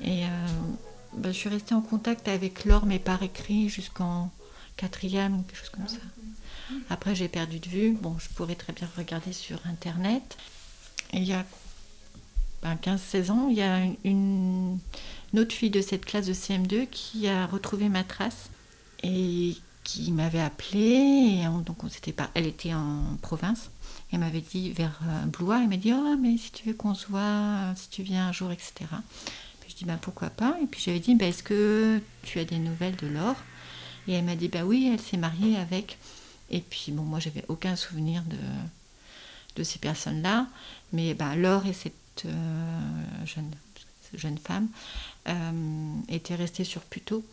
[0.00, 0.28] Et euh,
[1.14, 4.30] bah, je suis restée en contact avec Laure, mais par écrit jusqu'en
[4.76, 5.98] quatrième quelque chose comme ça.
[6.88, 7.92] Après, j'ai perdu de vue.
[7.92, 10.38] Bon, je pourrais très bien regarder sur Internet.
[11.12, 11.44] Et il y a
[12.64, 14.78] 15-16 ans, il y a une,
[15.36, 18.50] autre fille de cette classe de CM2 qui a retrouvé ma trace
[19.02, 21.42] et qui m'avait appelé.
[21.42, 23.70] Et donc on pas, elle était en province.
[24.12, 25.60] Elle m'avait dit vers euh, Blois.
[25.62, 28.32] Elle m'a dit oh mais si tu veux qu'on se voit, si tu viens un
[28.32, 28.72] jour, etc.
[29.60, 30.56] Puis je dis ben pourquoi pas?
[30.62, 33.36] Et puis j'avais dit ben, est-ce que tu as des nouvelles de Laure?
[34.06, 35.98] Et elle m'a dit bah oui, elle s'est mariée avec.
[36.50, 38.36] Et puis bon moi j'avais aucun souvenir de
[39.56, 40.46] de ces personnes-là,
[40.92, 41.92] mais ben, Laure et cette
[42.26, 43.50] euh, jeune
[44.14, 44.68] jeune femme
[45.28, 47.24] euh, étaient restées sur Puteaux.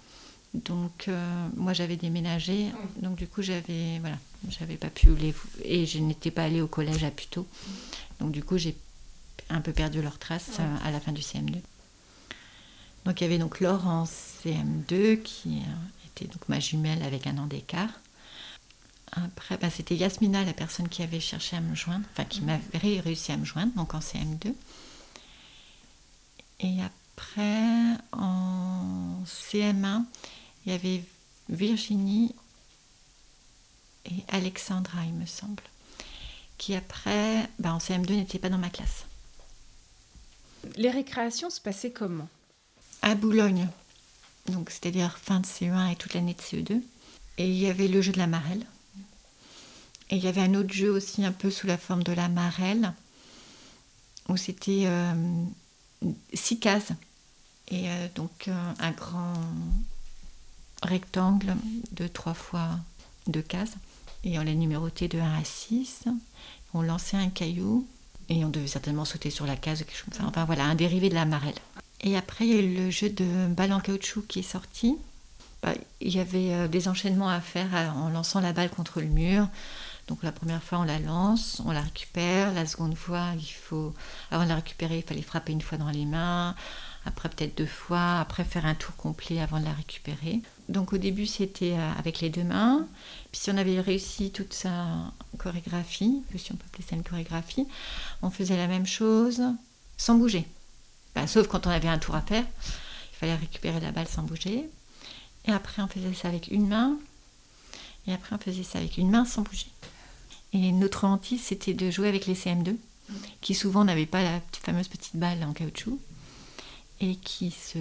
[0.53, 2.67] Donc euh, moi j'avais déménagé,
[3.01, 4.17] donc du coup j'avais voilà,
[4.49, 7.45] j'avais pas pu les et je n'étais pas allée au collège à Puteaux.
[8.19, 8.75] Donc du coup j'ai
[9.49, 11.57] un peu perdu leur trace euh, à la fin du CM2.
[13.05, 17.27] Donc il y avait donc Laure en CM2 qui euh, était donc ma jumelle avec
[17.27, 17.91] un an d'écart.
[19.11, 22.99] Après, bah, c'était Yasmina, la personne qui avait cherché à me joindre, enfin qui m'avait
[22.99, 24.53] réussi à me joindre, donc en CM2.
[26.59, 30.05] Et après, en CM1,
[30.65, 31.03] il y avait
[31.49, 32.35] Virginie
[34.05, 35.63] et Alexandra, il me semble,
[36.57, 39.05] qui après, bah, en CM2, n'étaient pas dans ma classe.
[40.75, 42.27] Les récréations se passaient comment?
[43.01, 43.67] À Boulogne,
[44.47, 46.81] donc c'est-à-dire fin de CE1 et toute l'année de CE2.
[47.37, 48.65] Et il y avait le jeu de la marelle.
[50.09, 52.29] Et il y avait un autre jeu aussi un peu sous la forme de la
[52.29, 52.93] marelle,
[54.27, 55.13] où c'était euh,
[56.33, 56.91] six cases.
[57.67, 59.33] Et euh, donc euh, un grand
[60.81, 61.55] rectangle
[61.91, 62.69] de trois fois
[63.27, 63.73] deux cases.
[64.23, 66.05] Et on l'a numéroté de 1 à 6.
[66.73, 67.87] On lançait un caillou
[68.29, 70.25] et on devait certainement sauter sur la case, quelque chose comme ça.
[70.25, 71.55] Enfin voilà, un dérivé de la marelle.
[72.01, 74.97] Et après, il y a eu le jeu de balle en caoutchouc qui est sorti.
[75.61, 79.47] Bah, il y avait des enchaînements à faire en lançant la balle contre le mur.
[80.09, 82.51] Donc la première fois, on la lance, on la récupère.
[82.53, 83.93] La seconde fois, il faut,
[84.31, 86.55] avant de la récupérer, il fallait frapper une fois dans les mains
[87.05, 90.41] après peut-être deux fois, après faire un tour complet avant de la récupérer.
[90.67, 92.85] Donc au début c'était euh, avec les deux mains,
[93.31, 94.85] puis si on avait réussi toute sa
[95.37, 97.67] chorégraphie, si on peut appeler ça une chorégraphie,
[98.21, 99.41] on faisait la même chose
[99.97, 100.45] sans bouger.
[101.15, 102.45] Bah, sauf quand on avait un tour à faire,
[103.13, 104.69] il fallait récupérer la balle sans bouger.
[105.45, 106.97] Et après on faisait ça avec une main,
[108.07, 109.67] et après on faisait ça avec une main sans bouger.
[110.53, 112.75] Et notre hantise, c'était de jouer avec les CM2,
[113.41, 115.99] qui souvent n'avaient pas la fameuse petite balle en caoutchouc,
[117.01, 117.79] et qui se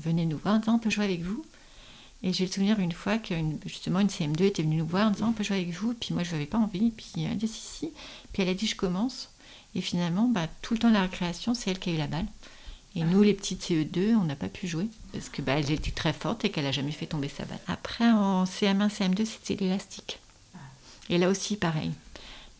[0.00, 1.44] venaient nous voir en disant on peut jouer avec vous.
[2.22, 3.34] Et j'ai le souvenir une fois que
[3.66, 6.14] justement une CM2 était venue nous voir en disant on peut jouer avec vous, puis
[6.14, 7.92] moi je n'avais pas envie, puis elle a dit si si,
[8.32, 9.30] puis elle a dit je commence.
[9.74, 12.06] Et finalement, bah, tout le temps de la récréation, c'est elle qui a eu la
[12.06, 12.26] balle.
[12.94, 15.90] Et nous, les petites CE2, on n'a pas pu jouer parce que bah, elle était
[15.90, 17.58] très forte et qu'elle n'a jamais fait tomber sa balle.
[17.66, 20.18] Après, en CM1, CM2, c'était l'élastique.
[21.08, 21.92] Et là aussi, pareil.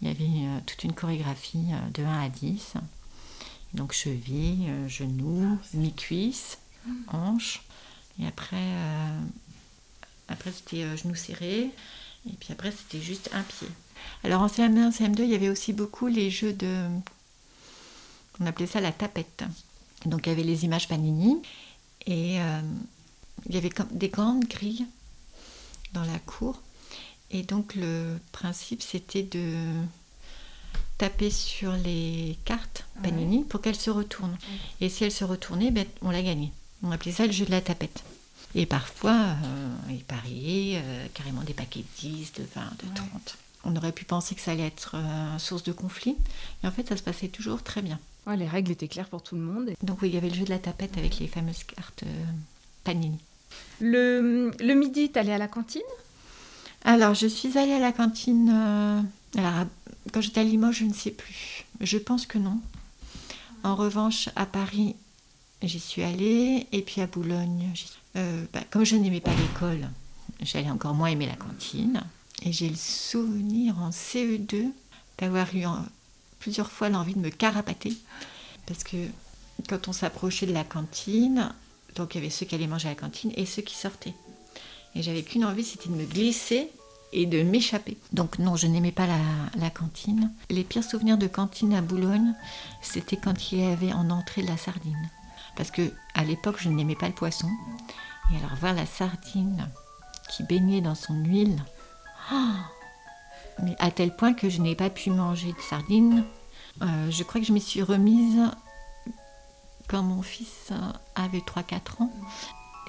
[0.03, 2.75] Il y avait euh, toute une chorégraphie euh, de 1 à 10.
[3.75, 6.59] Donc cheville, euh, genou, mi-cuisse,
[7.07, 7.63] hanche.
[8.21, 8.69] Et après,
[10.29, 11.71] après c'était genou serré.
[12.29, 13.69] Et puis après, c'était juste un pied.
[14.23, 16.89] Alors en CM1, CM2, il y avait aussi beaucoup les jeux de.
[18.39, 19.45] On appelait ça la tapette.
[20.05, 21.41] Donc il y avait les images Panini.
[22.05, 24.87] Et il y avait des grandes grilles
[25.95, 26.61] dans la cour.
[27.33, 29.55] Et donc le principe, c'était de
[30.99, 34.37] taper sur les cartes Panini pour qu'elles se retournent.
[34.81, 36.53] Et si elles se retournaient, ben, on l'a gagné.
[36.83, 38.05] On appelait ça le jeu de la tapette.
[38.55, 43.39] Et parfois, euh, il pariait euh, carrément des paquets de 10, de 20, de 30.
[43.65, 46.17] On aurait pu penser que ça allait être euh, source de conflit.
[46.63, 47.99] Et en fait, ça se passait toujours très bien.
[48.37, 49.71] les règles étaient claires pour tout le monde.
[49.83, 52.05] Donc oui, il y avait le jeu de la tapette avec les fameuses cartes
[52.85, 53.19] Panini.
[53.81, 55.83] Le, le midi, tu allais à la cantine?
[56.85, 58.51] Alors, je suis allée à la cantine.
[58.53, 59.01] Euh,
[59.39, 59.67] alors,
[60.13, 61.65] quand j'étais à Limoges, je ne sais plus.
[61.81, 62.59] Je pense que non.
[63.63, 64.97] En revanche, à Paris,
[65.63, 66.67] j'y suis allée.
[66.73, 67.71] Et puis à Boulogne,
[68.17, 69.89] euh, bah, comme je n'aimais pas l'école,
[70.41, 72.03] j'allais encore moins aimer la cantine.
[72.45, 74.73] Et j'ai le souvenir en CE2
[75.19, 75.65] d'avoir eu
[76.41, 77.97] plusieurs fois l'envie de me carapater.
[78.67, 78.97] Parce que
[79.69, 81.53] quand on s'approchait de la cantine,
[81.95, 84.15] donc il y avait ceux qui allaient manger à la cantine et ceux qui sortaient.
[84.95, 86.71] Et j'avais qu'une envie, c'était de me glisser
[87.13, 87.97] et de m'échapper.
[88.13, 89.07] Donc non, je n'aimais pas
[89.57, 90.33] la, cantine.
[90.51, 92.35] Les pires souvenirs de cantine à Boulogne,
[92.81, 95.11] c'était quand il y avait en entrée de la sardine.
[95.57, 97.49] Parce que à l'époque, je n'aimais pas le poisson.
[98.33, 99.69] Et alors voir la sardine
[100.31, 101.63] qui baignait dans son huile,
[102.33, 102.55] oh
[103.63, 106.25] mais à tel point que je n'ai pas pu manger de sardine.
[106.81, 108.41] Euh, je crois que je m'y suis remise
[109.89, 110.71] quand mon fils
[111.15, 112.13] avait 3-4 ans.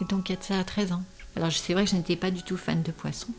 [0.02, 1.04] Et donc il y a de ça à 13 ans.
[1.36, 3.30] Alors c'est vrai que je n'étais pas du tout fan de poisson.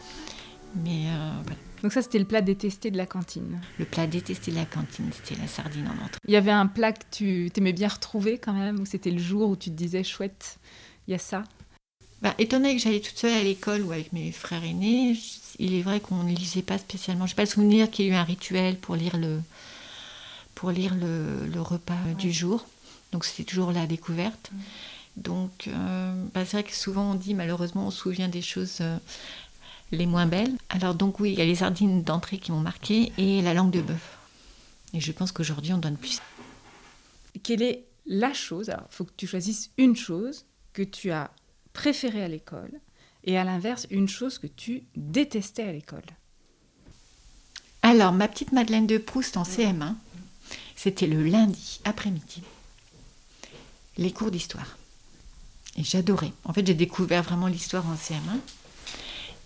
[0.83, 1.61] Mais euh, voilà.
[1.83, 3.61] Donc ça, c'était le plat détesté de la cantine.
[3.78, 6.18] Le plat détesté de la cantine, c'était la sardine en entrée.
[6.26, 9.18] Il y avait un plat que tu aimais bien retrouver quand même, ou c'était le
[9.18, 10.59] jour où tu te disais, chouette,
[11.07, 11.44] il y a ça?
[12.22, 15.14] Bah, que j'allais toute seule à l'école ou avec mes frères aînés,
[15.59, 17.26] il est vrai qu'on ne lisait pas spécialement.
[17.26, 19.40] Je n'ai pas le souvenir qu'il y ait eu un rituel pour lire le,
[20.54, 22.64] pour lire le, repas du jour.
[23.12, 24.50] Donc c'était toujours la découverte.
[25.16, 28.79] Donc, euh, bah, c'est vrai que souvent on dit, malheureusement, on se souvient des choses
[28.81, 28.98] euh,
[29.92, 30.55] les moins belles.
[30.70, 33.70] Alors, donc, oui, il y a les sardines d'entrée qui m'ont marqué et la langue
[33.70, 34.18] de bœuf.
[34.92, 36.20] Et je pense qu'aujourd'hui, on donne plus.
[37.42, 41.31] Quelle est la chose Alors, il faut que tu choisisses une chose que tu as
[41.72, 42.81] préférée à l'école
[43.24, 46.03] et à l'inverse, une chose que tu détestais à l'école?
[47.83, 49.94] Alors, ma petite Madeleine de Proust en CM1,
[50.74, 52.42] c'était le lundi après-midi,
[53.98, 54.79] les cours d'histoire.
[55.77, 56.33] Et j'adorais.
[56.45, 58.39] En fait, j'ai découvert vraiment l'histoire en CM1.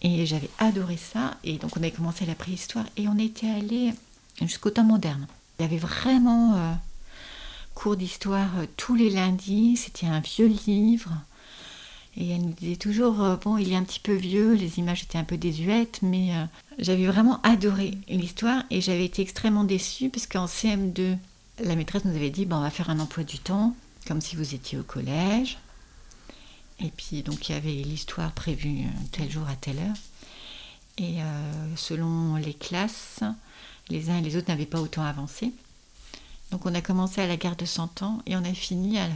[0.02, 1.36] Et j'avais adoré ça.
[1.44, 3.92] Et donc, on avait commencé la préhistoire et on était allé
[4.40, 5.26] jusqu'au temps moderne.
[5.58, 6.72] Il y avait vraiment euh,
[7.74, 9.76] cours d'histoire euh, tous les lundis.
[9.76, 11.12] C'était un vieux livre.
[12.16, 15.02] Et elle nous disait toujours, euh, bon, il est un petit peu vieux, les images
[15.02, 16.32] étaient un peu désuètes, mais
[16.78, 21.16] j'avais vraiment adoré l'histoire et j'avais été extrêmement déçue parce qu'en CM2,
[21.60, 23.74] la maîtresse nous avait dit, bon, on va faire un emploi du temps,
[24.06, 25.58] comme si vous étiez au collège.
[26.80, 29.96] Et puis, donc, il y avait l'histoire prévue euh, tel jour à telle heure.
[30.96, 33.20] Et euh, selon les classes,
[33.88, 35.52] les uns et les autres n'avaient pas autant avancé.
[36.50, 39.08] Donc, on a commencé à la guerre de 100 ans et on a fini à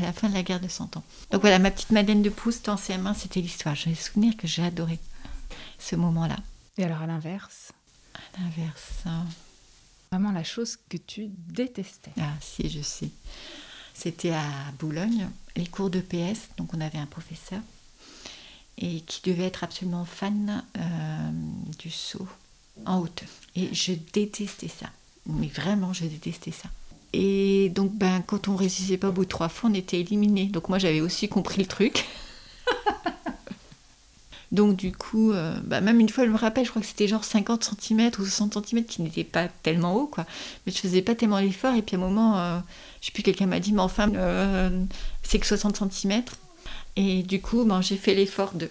[0.00, 1.04] la, fin de la guerre de 100 ans.
[1.30, 3.74] Donc, voilà, ma petite Madeleine de Proust en CM1, c'était l'histoire.
[3.74, 4.98] J'ai souvenir que j'ai adoré
[5.78, 6.36] ce moment-là.
[6.78, 7.72] Et alors, à l'inverse?
[8.14, 8.92] À l'inverse.
[9.06, 9.24] Hein.
[10.10, 12.12] Vraiment la chose que tu détestais.
[12.20, 13.10] Ah, si, je sais.
[13.94, 14.44] C'était à
[14.78, 15.28] Boulogne,
[15.66, 16.48] cours de PS.
[16.56, 17.60] Donc on avait un professeur
[18.78, 21.30] et qui devait être absolument fan euh,
[21.78, 22.28] du saut
[22.86, 23.28] en hauteur.
[23.56, 24.86] Et je détestais ça.
[25.26, 26.68] Mais vraiment, je détestais ça.
[27.12, 30.46] Et donc, ben, quand on réussissait pas au bout de trois fois, on était éliminé.
[30.46, 32.06] Donc moi, j'avais aussi compris le truc.
[34.52, 37.06] Donc du coup, euh, bah, même une fois, je me rappelle, je crois que c'était
[37.06, 40.26] genre 50 cm ou 60 cm qui n'était pas tellement haut, quoi.
[40.66, 41.74] Mais je faisais pas tellement l'effort.
[41.74, 42.58] Et puis à un moment, euh,
[43.00, 44.70] je sais plus, quelqu'un m'a dit, mais enfin, euh,
[45.22, 46.22] c'est que 60 cm.
[46.96, 48.68] Et du coup, ben, j'ai fait l'effort de...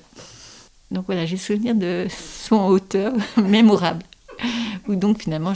[0.91, 2.07] Donc voilà, j'ai souvenir de
[2.45, 4.03] son hauteur mémorable.
[4.87, 5.53] Où donc finalement,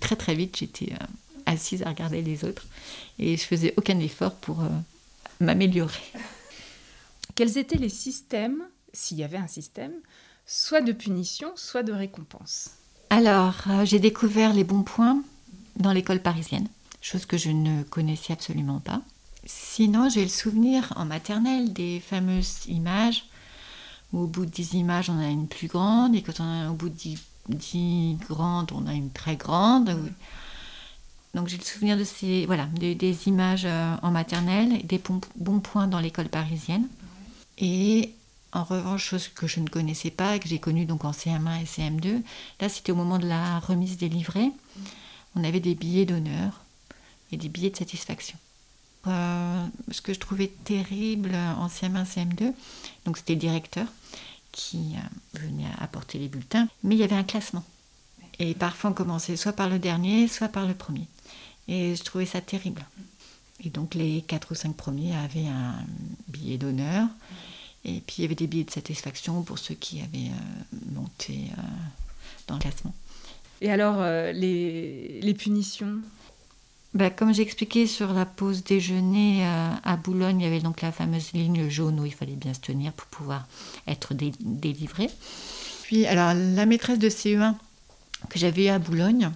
[0.00, 1.06] très très vite, j'étais euh,
[1.46, 2.66] assise à regarder les autres
[3.18, 4.58] et je faisais aucun effort pour
[5.40, 6.02] m'améliorer.
[7.34, 8.62] Quels étaient les systèmes,
[8.96, 9.92] s'il y avait un système,
[10.46, 12.70] soit de punition, soit de récompense
[13.10, 15.22] Alors, euh, j'ai découvert les bons points
[15.76, 16.68] dans l'école parisienne,
[17.00, 19.02] chose que je ne connaissais absolument pas.
[19.44, 23.26] Sinon, j'ai le souvenir en maternelle des fameuses images
[24.12, 26.70] où au bout de 10 images, on a une plus grande, et quand on a
[26.70, 27.16] au bout de
[27.48, 29.96] 10, grandes, on a une très grande.
[31.34, 35.00] Donc j'ai le souvenir de ces, voilà, des images euh, en maternelle, des
[35.36, 36.88] bons, points dans l'école parisienne.
[37.58, 38.14] Et
[38.52, 41.64] en revanche, chose que je ne connaissais pas que j'ai connue donc en CM1 et
[41.64, 42.22] CM2,
[42.60, 44.50] là c'était au moment de la remise des livrets.
[45.34, 46.60] On avait des billets d'honneur
[47.32, 48.38] et des billets de satisfaction.
[49.06, 52.52] Euh, ce que je trouvais terrible en CM1, CM2,
[53.04, 53.86] donc c'était le directeur
[54.52, 57.64] qui euh, venait apporter les bulletins, mais il y avait un classement.
[58.38, 61.06] Et parfois on commençait soit par le dernier, soit par le premier.
[61.68, 62.84] Et je trouvais ça terrible.
[63.64, 65.74] Et donc les quatre ou cinq premiers avaient un
[66.28, 67.08] billet d'honneur.
[67.86, 71.46] Et puis il y avait des billets de satisfaction pour ceux qui avaient euh, monté
[72.46, 72.94] dans le classement.
[73.62, 74.02] Et alors,
[74.34, 76.00] les, les, punitions?
[76.96, 80.92] Bah, comme j'expliquais sur la pause déjeuner euh, à Boulogne, il y avait donc la
[80.92, 83.46] fameuse ligne jaune où il fallait bien se tenir pour pouvoir
[83.86, 85.10] être délivré.
[85.82, 87.54] Puis, alors, la maîtresse de CE1
[88.30, 89.30] que j'avais eue à Boulogne,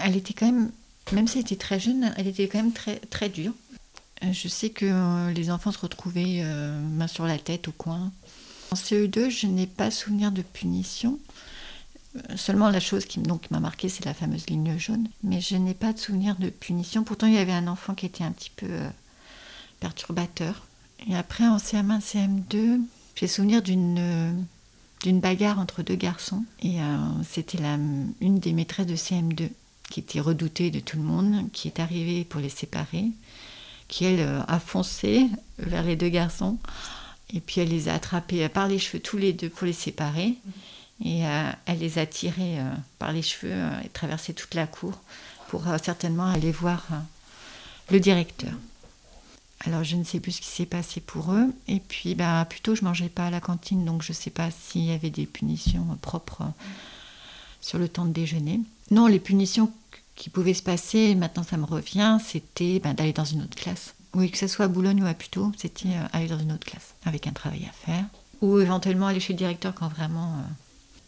[0.00, 0.70] elle était quand même,
[1.10, 3.54] même si elle était très jeune, elle était quand même très, très dure.
[4.24, 8.12] Euh, je sais que euh, les enfants se retrouvaient main sur la tête au coin.
[8.72, 11.18] En CE2, je n'ai pas souvenir de punition.
[12.34, 15.08] Seulement la chose qui m'a marqué, c'est la fameuse ligne jaune.
[15.22, 17.04] Mais je n'ai pas de souvenir de punition.
[17.04, 18.88] Pourtant, il y avait un enfant qui était un petit peu euh,
[19.78, 20.66] perturbateur.
[21.08, 22.80] Et après, en CM1, CM2,
[23.14, 24.32] j'ai souvenir d'une euh,
[25.04, 26.44] d'une bagarre entre deux garçons.
[26.62, 26.96] Et euh,
[27.28, 27.58] c'était
[28.20, 29.48] une des maîtresses de CM2
[29.90, 33.06] qui était redoutée de tout le monde, qui est arrivée pour les séparer,
[33.90, 35.26] qui elle a foncé
[35.58, 36.56] vers les deux garçons.
[37.34, 40.34] Et puis elle les a attrapés par les cheveux tous les deux pour les séparer.
[41.04, 44.66] Et euh, elle les a tirés euh, par les cheveux euh, et traversé toute la
[44.66, 45.00] cour
[45.48, 46.86] pour certainement aller voir
[47.90, 48.52] le directeur.
[49.64, 51.52] Alors je ne sais plus ce qui s'est passé pour eux.
[51.66, 54.50] Et puis bah, plutôt je mangeais pas à la cantine, donc je ne sais pas
[54.52, 56.44] s'il y avait des punitions propres
[57.60, 58.60] sur le temps de déjeuner.
[58.92, 59.72] Non, les punitions
[60.20, 63.94] qui pouvaient se passer, maintenant ça me revient, c'était bah, d'aller dans une autre classe.
[64.14, 66.94] Oui, que ce soit à Boulogne ou à Puteaux, c'était aller dans une autre classe
[67.06, 68.04] avec un travail à faire.
[68.42, 70.36] Ou éventuellement aller chez le directeur quand vraiment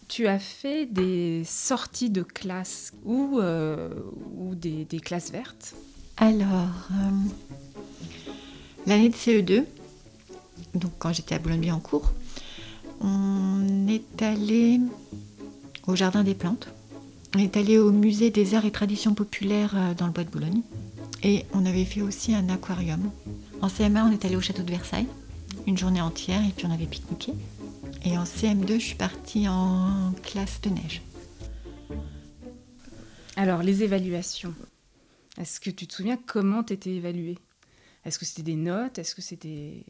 [0.08, 3.88] tu as fait des sorties de classe ou, euh,
[4.36, 5.74] ou des, classes vertes?
[6.18, 7.10] Alors, euh,
[8.86, 9.64] l'année de CE2,
[10.74, 12.12] donc quand j'étais à Boulogne-Billancourt,
[13.00, 14.80] on est allé
[15.86, 16.68] au Jardin des Plantes.
[17.34, 20.30] On est allé au musée des arts et traditions populaires euh, dans le bois de
[20.30, 20.60] Boulogne.
[21.22, 23.10] Et on avait fait aussi un aquarium.
[23.62, 25.06] En CM1, on est allé au château de Versailles,
[25.66, 27.32] une journée entière, et puis on avait pique-niqué.
[28.04, 31.00] Et en CM2, je suis partie en classe de neige.
[33.36, 34.54] Alors, les évaluations.
[35.38, 37.38] Est-ce que tu te souviens comment tu étais évaluée?
[38.04, 38.98] Est-ce que c'était des notes?
[38.98, 39.86] Est-ce que c'était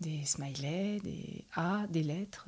[0.00, 2.46] des smileys, des A, des lettres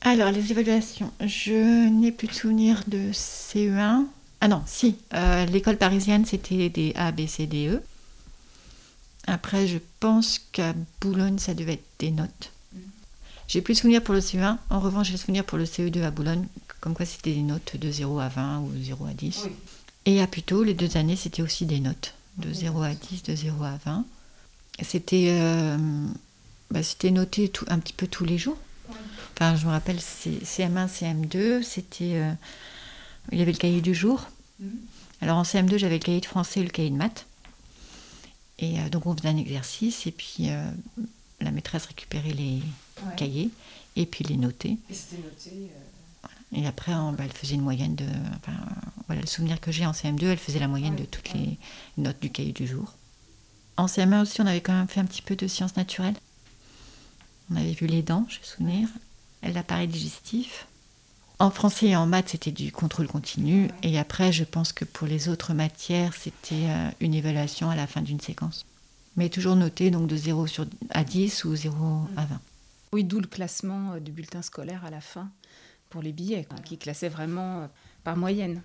[0.00, 1.12] Alors, les évaluations.
[1.20, 4.04] Je n'ai plus de souvenir de CE1.
[4.40, 4.96] Ah non, si.
[5.14, 7.82] Euh, l'école parisienne, c'était des A, B, C, D, E.
[9.26, 12.52] Après, je pense qu'à Boulogne, ça devait être des notes.
[13.48, 14.56] J'ai plus de souvenirs pour le CE1.
[14.70, 16.46] En revanche, j'ai souvenir pour le CE2 à Boulogne,
[16.80, 19.48] comme quoi c'était des notes de 0 à 20 ou 0 à 10.
[20.06, 23.34] Et à Puteaux, les deux années, c'était aussi des notes de 0 à 10, de
[23.34, 24.04] 0 à 20.
[24.82, 25.76] C'était euh,
[26.70, 26.80] bah,
[27.10, 28.58] noté tout, un petit peu tous les jours.
[29.40, 32.16] Enfin, je me rappelle, CM1, CM2, c'était.
[32.16, 32.32] Euh,
[33.30, 34.26] il y avait le cahier du jour.
[34.58, 34.70] Mhm.
[35.20, 37.24] Alors en CM2, j'avais le cahier de français et le cahier de maths.
[38.58, 40.48] Et euh, donc on faisait un exercice et puis
[41.40, 42.60] la maîtresse récupérait les,
[43.16, 43.50] cahiers
[43.94, 44.76] et puis les noter.
[44.90, 45.50] Et c'était noté.
[45.52, 48.06] Euh, et après, bah, elle faisait une moyenne de.
[49.06, 51.58] voilà, le souvenir que j'ai en CM2, elle faisait la moyenne de toutes les
[51.96, 52.94] notes du cahier du jour.
[53.76, 56.16] En CM1 aussi, on avait quand même fait un petit peu de sciences naturelles.
[57.52, 58.88] On avait vu les dents, je me souviens,
[59.42, 60.66] l'appareil digestif.
[61.40, 63.70] En français et en maths, c'était du contrôle continu.
[63.82, 67.86] Et après, je pense que pour les autres matières, c'était euh, une évaluation à la
[67.86, 68.66] fin d'une séquence.
[69.16, 72.40] Mais toujours noté donc de 0 sur, à 10 ou 0 à 20.
[72.92, 75.30] Oui, d'où le classement euh, du bulletin scolaire à la fin
[75.90, 77.66] pour les billets, qui classait vraiment euh,
[78.04, 78.60] par moyenne.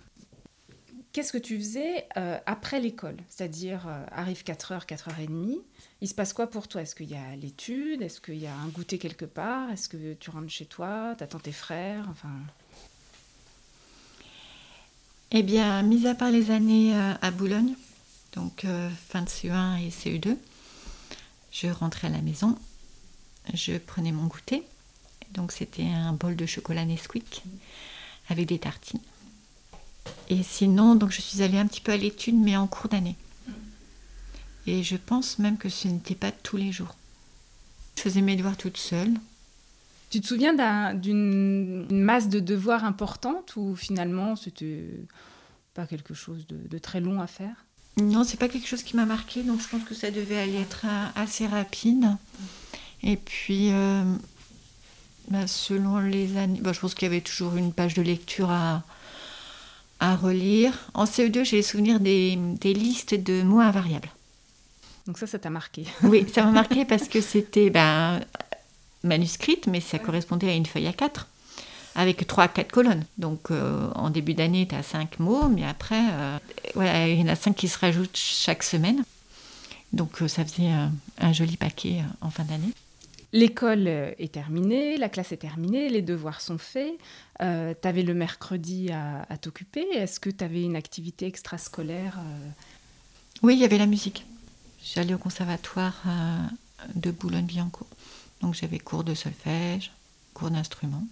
[1.13, 3.17] Qu'est-ce que tu faisais euh, après l'école?
[3.29, 5.59] C'est-à-dire, arrive 4h, 4h30,
[6.01, 6.81] il se passe quoi pour toi?
[6.81, 8.01] Est-ce qu'il y a l'étude?
[8.01, 9.69] Est-ce qu'il y a un goûter quelque part?
[9.71, 11.15] Est-ce que tu rentres chez toi?
[11.17, 12.05] T'attends tes frères?
[12.09, 12.33] Enfin...
[15.31, 17.75] Eh bien, mis à part les années euh, à Boulogne,
[18.33, 20.35] donc euh, fin de CE1 et CE2,
[21.51, 22.57] je rentrais à la maison,
[23.53, 24.63] je prenais mon goûter.
[25.31, 27.43] Donc c'était un bol de chocolat Nesquik
[28.29, 28.99] avec des tartines.
[30.29, 33.15] Et sinon, donc je suis allée un petit peu à l'étude, mais en cours d'année.
[34.65, 36.95] Et je pense même que ce n'était pas tous les jours.
[37.97, 39.11] Je faisais mes devoirs toute seule.
[40.09, 44.85] Tu te souviens d'un- d'une masse de devoirs importante ou finalement c'était
[45.73, 47.55] pas quelque chose de, de très long à faire?
[47.97, 50.59] Non, c'est pas quelque chose qui m'a marqué, donc je pense que ça devait aller
[50.61, 50.85] être
[51.15, 52.05] assez rapide.
[53.03, 54.03] Et puis, euh,
[55.29, 58.49] bah, selon les années, bah, je pense qu'il y avait toujours une page de lecture
[58.49, 58.83] à,
[60.03, 60.73] à relire.
[60.93, 64.09] En CE2, j'ai les souvenirs des, des listes de mots invariables.
[65.07, 65.85] Donc ça, ça t'a marqué.
[66.03, 68.19] Oui, ça m'a marqué parce que c'était ben,
[69.03, 71.27] manuscrite, mais ça correspondait à une feuille à 4,
[71.95, 73.05] avec 3 à 4 colonnes.
[73.17, 76.37] Donc euh, en début d'année, tu as 5 mots, mais après, euh,
[76.75, 79.05] voilà, il y en a 5 qui se rajoutent chaque semaine.
[79.93, 80.69] Donc euh, ça faisait
[81.17, 82.73] un joli paquet en fin d'année.
[83.33, 86.93] L'école euh, est terminée, la classe est terminée, les devoirs sont faits.
[87.41, 89.85] Euh, tu avais le mercredi à, à t'occuper.
[89.93, 92.49] Est-ce que tu avais une activité extrascolaire euh,
[93.41, 94.25] Oui, il y avait la musique.
[94.83, 96.37] J'allais au conservatoire euh,
[96.93, 97.87] de Boulogne-Billancourt.
[98.41, 99.91] Donc j'avais cours de solfège,
[100.35, 101.03] cours d'instrument.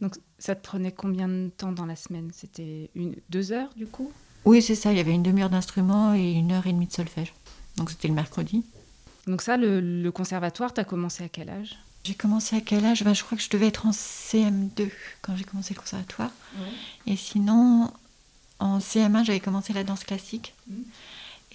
[0.00, 2.30] Donc ça te prenait combien de temps dans la semaine?
[2.32, 4.10] C'était une, deux heures du coup?
[4.46, 6.92] Oui, c'est ça, il y avait une demi-heure d'instrument et une heure et demie de
[6.92, 7.34] solfège.
[7.76, 8.64] Donc c'était le mercredi.
[9.26, 11.78] Donc ça, le, le conservatoire, tu as commencé à quel âge?
[12.04, 13.02] J'ai commencé à quel âge?
[13.02, 14.90] Ben, Je crois que je devais être en CM2
[15.22, 16.30] quand j'ai commencé le conservatoire.
[17.06, 17.90] Et sinon,
[18.58, 20.54] en CM1, j'avais commencé la danse classique.
[20.68, 20.84] Mhm.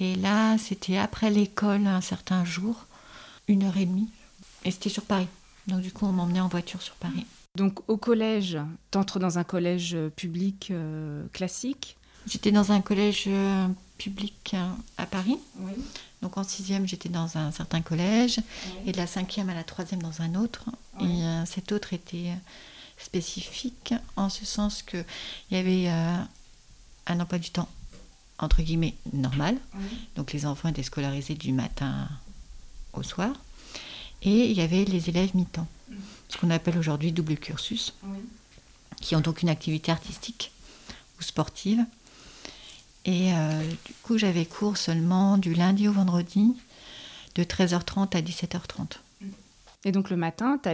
[0.01, 2.85] Et là, c'était après l'école, un certain jour,
[3.47, 4.09] une heure et demie.
[4.65, 5.27] Et c'était sur Paris.
[5.67, 7.25] Donc du coup, on m'emmenait en voiture sur Paris.
[7.55, 8.57] Donc au collège,
[8.91, 11.97] tu entres dans un collège euh, public euh, classique?
[12.27, 13.25] J'étais dans un collège
[13.99, 15.37] public euh, à Paris.
[15.59, 15.73] Oui.
[16.21, 18.39] Donc en sixième, j'étais dans un certain collège.
[18.85, 20.65] Et de la cinquième à la troisième, dans un autre.
[20.99, 22.35] Et euh, cet autre était euh,
[22.97, 25.05] spécifique en ce sens qu'il
[25.51, 26.17] y avait euh,
[27.07, 27.69] un emploi du temps,
[28.37, 29.57] entre guillemets, normal.
[30.15, 32.07] Donc les enfants étaient scolarisés du matin
[32.93, 33.33] au soir.
[34.21, 35.67] Et il y avait les élèves mi-temps,
[36.27, 37.93] ce qu'on appelle aujourd'hui double cursus,
[38.99, 40.51] qui ont donc une activité artistique
[41.17, 41.85] ou sportive.
[43.09, 46.53] Et euh, du coup, j'avais cours seulement du lundi au vendredi,
[47.33, 48.99] de 13h30 à 17h30.
[49.83, 50.69] Et donc le matin, tu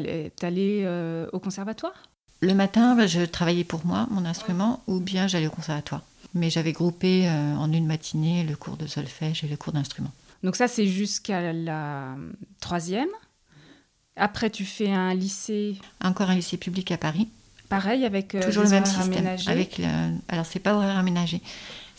[0.46, 0.86] allais,
[1.32, 1.94] au conservatoire?
[2.42, 6.02] Le matin, bah, je travaillais pour moi, mon instrument, ou bien j'allais au conservatoire.
[6.34, 10.12] Mais j'avais groupé euh, en une matinée le cours de solfège et le cours d'instrument.
[10.44, 12.16] Donc ça, c'est jusqu'à la
[12.60, 13.08] troisième.
[14.18, 17.30] Après, tu fais un lycée, Encore un lycée public à Paris,
[17.70, 19.14] pareil, avec euh, toujours le même système.
[19.14, 19.50] aménagés?
[19.50, 19.86] Avec le...
[20.28, 21.42] Alors, c'est pas horaire aménagé,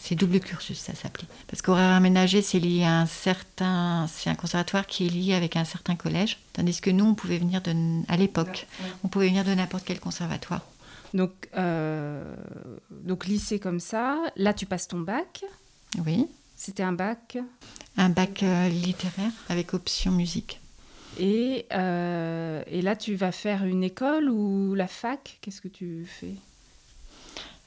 [0.07, 1.27] c'est double cursus, ça s'appelait.
[1.49, 4.07] Parce qu'horaire aménagé, c'est lié à un certain.
[4.07, 6.39] C'est un conservatoire qui est lié avec un certain collège.
[6.53, 7.75] Tandis que nous, on pouvait venir de.
[8.09, 8.69] À l'époque,
[9.03, 10.61] on pouvait venir de n'importe quel conservatoire.
[11.13, 12.37] Donc, euh,
[12.91, 14.23] donc lycée comme ça.
[14.37, 15.45] Là, tu passes ton bac.
[16.07, 16.27] Oui.
[16.55, 17.39] C'était un bac?
[17.97, 20.61] Un bac euh, littéraire avec option musique.
[21.19, 25.39] Et, euh, et là, tu vas faire une école ou la fac?
[25.41, 26.35] Qu'est-ce que tu fais?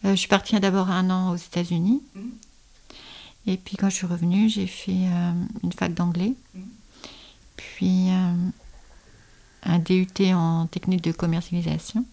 [0.03, 2.01] Je suis partie d'abord un an aux États-Unis.
[2.15, 2.31] Mhm.
[3.47, 5.31] Et puis quand je suis revenue, j'ai fait euh,
[5.63, 6.33] une fac d'anglais.
[6.53, 6.67] Mhm.
[7.57, 8.33] Puis euh,
[9.63, 12.05] un DUT en technique de commercialisation.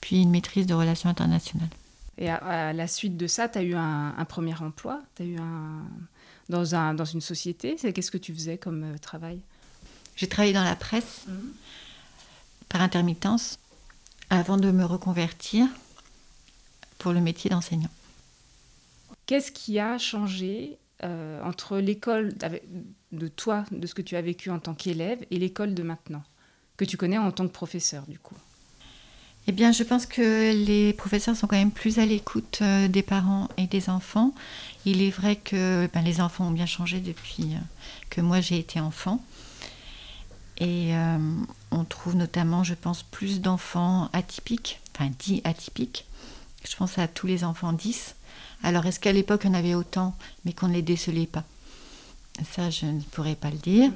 [0.00, 1.70] Puis une maîtrise de relations internationales.
[2.18, 5.00] Et à, à la suite de ça, tu as eu un, un premier emploi?
[5.16, 5.82] Tu as eu un
[6.48, 7.76] dans, un, dans une société?
[7.76, 9.40] Qu'est-ce que tu faisais comme euh, travail?
[10.16, 11.26] J'ai travaillé dans la presse
[12.68, 13.58] par intermittence
[14.30, 15.66] avant de me reconvertir
[17.04, 17.90] pour le métier d'enseignant.
[19.26, 22.32] Qu'est-ce qui a changé euh, entre l'école
[23.12, 26.22] de toi, de ce que tu as vécu en tant qu'élève, et l'école de maintenant,
[26.78, 28.36] que tu connais en tant que professeur, du coup?
[29.46, 33.02] Eh bien, je pense que les professeurs sont quand même plus à l'écoute euh, des
[33.02, 34.32] parents et des enfants.
[34.86, 37.58] Il est vrai que ben, les enfants ont bien changé depuis euh,
[38.08, 39.22] que moi j'ai été enfant.
[40.56, 41.18] Et euh,
[41.70, 46.06] on trouve notamment, je pense, plus d'enfants atypiques, enfin dits atypiques.
[46.68, 48.14] Je pense à tous les enfants 10.
[48.62, 51.44] Alors, est-ce qu'à l'époque, on avait autant, mais qu'on ne les décelait pas?
[52.54, 53.90] Ça, je ne pourrais pas le dire.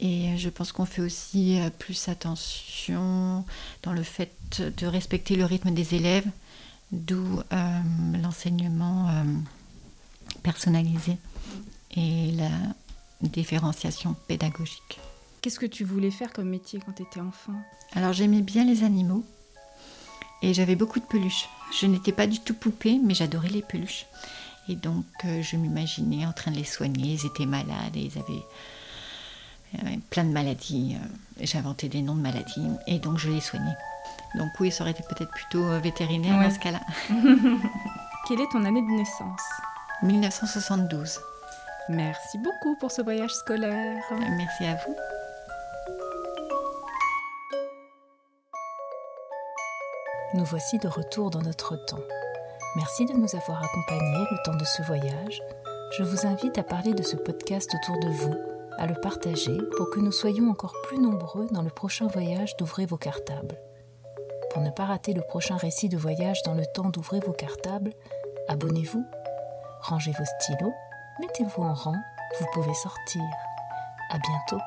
[0.00, 3.44] Et je pense qu'on fait aussi euh, plus attention
[3.82, 6.26] dans le fait de respecter le rythme des élèves,
[6.92, 7.80] d'où euh,
[8.22, 9.24] l'enseignement euh,
[10.42, 11.16] personnalisé
[11.96, 12.50] et la
[13.22, 14.98] différenciation pédagogique.
[15.40, 17.54] Qu'est-ce que tu voulais faire comme métier quand tu étais enfant?
[17.92, 19.24] Alors j'aimais bien les animaux
[20.44, 21.48] Et j'avais beaucoup de peluches.
[21.72, 24.04] Je n'étais pas du tout poupée, mais j'adorais les peluches.
[24.68, 27.14] Et donc, euh, je m'imaginais en train de les soigner.
[27.14, 30.96] Ils étaient malades et ils avaient, plein de maladies.
[31.40, 33.74] J'inventais des noms de maladies et donc je les soignais.
[34.34, 36.80] Donc oui, ça aurait été peut-être plutôt euh, vétérinaire dans ce cas-là.
[38.28, 39.42] Quelle est ton année de naissance?
[40.02, 41.20] 1972.
[41.88, 44.02] Merci beaucoup pour ce voyage scolaire.
[44.36, 44.94] Merci à vous.
[50.34, 52.02] Nous voici de retour dans notre temps.
[52.74, 55.40] Merci de nous avoir accompagnés le temps de ce voyage.
[55.96, 58.34] Je vous invite à parler de ce podcast autour de vous,
[58.76, 62.84] à le partager pour que nous soyons encore plus nombreux dans le prochain voyage d'Ouvrez
[62.84, 63.60] vos cartables.
[64.50, 67.92] Pour ne pas rater le prochain récit de voyage dans le temps d'Ouvrez vos cartables,
[68.48, 69.06] abonnez-vous,
[69.82, 70.74] rangez vos stylos,
[71.20, 71.96] mettez-vous en rang,
[72.40, 73.22] vous pouvez sortir.
[74.10, 74.64] À bientôt.